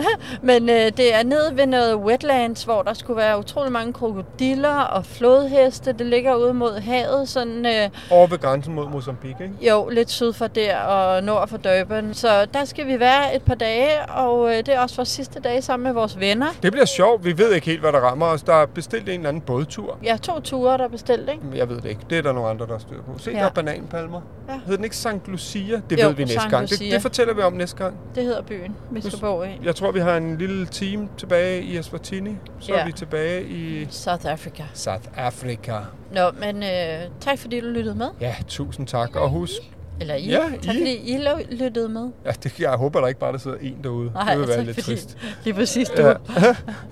[0.42, 4.74] men øh, det er nede ved noget wetlands, hvor der skulle være utrolig mange krokodiller
[4.80, 5.92] og flodheste.
[5.92, 7.66] Det ligger ude mod havet, sådan...
[7.66, 9.68] Øh, Over ved grænsen mod Mozambique, ikke?
[9.70, 12.14] Jo, lidt syd for der og nord for Durban.
[12.14, 15.40] Så der skal vi være et par dage, og øh, det er også vores sidste
[15.40, 16.46] dag sammen med vores venner.
[16.62, 17.24] Det bliver sjovt.
[17.24, 18.42] Vi ved ikke helt, hvad der rammer os.
[18.42, 19.98] Der er bestilt en eller anden bådtur.
[20.04, 21.42] Ja, to ture, der er bestilt, ikke?
[21.54, 22.00] Jeg ved det ikke.
[22.10, 23.18] Det er der nogle andre, der har styr på.
[23.18, 23.38] Se, Ja.
[23.38, 24.20] der er bananpalmer.
[24.48, 24.52] Ja.
[24.64, 25.06] Hedder den ikke St.
[25.26, 25.80] Lucia?
[25.90, 26.48] Det Jo, ved vi næste St.
[26.50, 26.68] gang.
[26.70, 27.96] Det, det fortæller vi om næste gang.
[28.14, 29.48] Det hedder byen, vi skal bo i.
[29.62, 32.36] Jeg tror, vi har en lille team tilbage i Eswatini.
[32.60, 32.78] Så Ja.
[32.80, 34.62] er vi tilbage i South Africa.
[34.74, 35.76] South Africa.
[36.12, 38.06] Nå, men øh, tak fordi du lyttede med.
[38.20, 39.16] Ja, tusind tak.
[39.16, 39.52] Og husk,
[40.00, 40.26] Eller I.
[40.28, 40.78] Ja, tak I.
[40.78, 41.18] fordi I
[41.50, 42.08] lyttede med.
[42.24, 44.10] ja, det, jeg håber der ikke bare, der sidder en derude.
[44.14, 45.18] Nej, det vil være tak lidt fordi- trist.
[45.44, 46.02] lige præcis du.
[46.02, 46.14] Ja.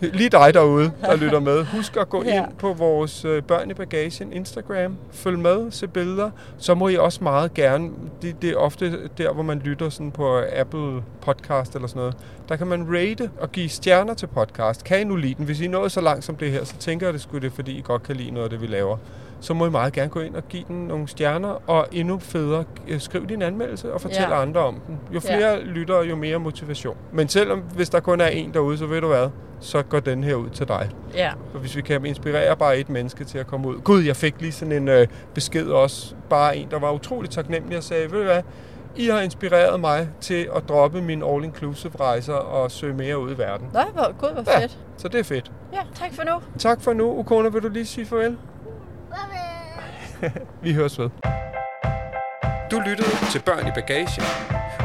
[0.19, 1.65] Lige dig derude, der lytter med.
[1.65, 2.37] Husk at gå Ja.
[2.45, 4.97] ind på vores øh, Børn i Bagagen Instagram.
[5.13, 6.31] Følg med, se billeder.
[6.59, 7.91] Så må I også meget gerne,
[8.23, 12.17] det, det er ofte der, hvor man lytter sådan på Apple Podcast eller sådan noget.
[12.49, 14.85] Der kan man rate og give stjerner til podcast.
[14.85, 15.45] Kan I nu lide den?
[15.45, 17.73] Hvis I nået så langt som det her, så tænker jeg, det skulle det, fordi
[17.73, 18.97] I godt kan lide noget af det, vi laver.
[19.45, 22.65] Så må I meget gerne gå ind og give den nogle stjerner, og endnu federe,
[22.89, 24.43] øh, skriv din anmeldelse og fortæl Ja.
[24.43, 24.99] andre om den.
[25.15, 25.37] Jo Ja.
[25.37, 26.97] flere lyttere, jo mere motivation.
[27.13, 29.29] Men selvom, hvis der kun er en derude, så ved du hvad,
[29.61, 30.91] så går den her ud til dig.
[31.15, 31.33] Ja.
[31.55, 33.77] Og hvis vi kan inspirere bare et menneske til at komme ud.
[33.81, 36.15] Gud, jeg fik lige sådan en øh, besked også.
[36.31, 38.43] Bare en, der var utrolig taknemmelig og sagde, ved du hvad,
[38.97, 43.39] I har inspireret mig til at droppe mine all-inclusive rejser og søge mere ud i
[43.39, 43.67] verden.
[43.73, 44.61] Nå, hvor, gud, hvor Ja.
[44.63, 44.79] fedt.
[44.97, 45.53] Så det er fedt.
[45.73, 46.33] Ja, tak for nu.
[46.59, 47.19] Tak for nu.
[47.19, 48.37] Ukona, vil du lige sige farvel?
[50.63, 51.11] Vi høres ved.
[52.71, 54.25] Du lyttede til Børn i Bagagen,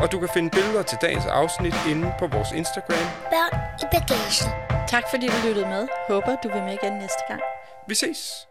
[0.01, 3.05] og du kan finde billeder til dagens afsnit inde på vores Instagram.
[3.31, 3.53] Børn
[3.83, 4.49] i bagagen.
[4.87, 5.87] Tak fordi du lyttede med.
[6.07, 7.41] Håber, du vil med igen næste gang.
[7.87, 8.45] Vi ses!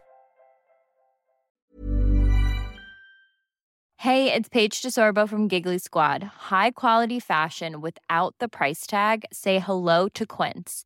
[3.99, 6.23] Hey, it's Paige DeSorbo from Giggly Squad.
[6.49, 9.23] High quality fashion without the price tag.
[9.33, 10.85] Say hello to Quince.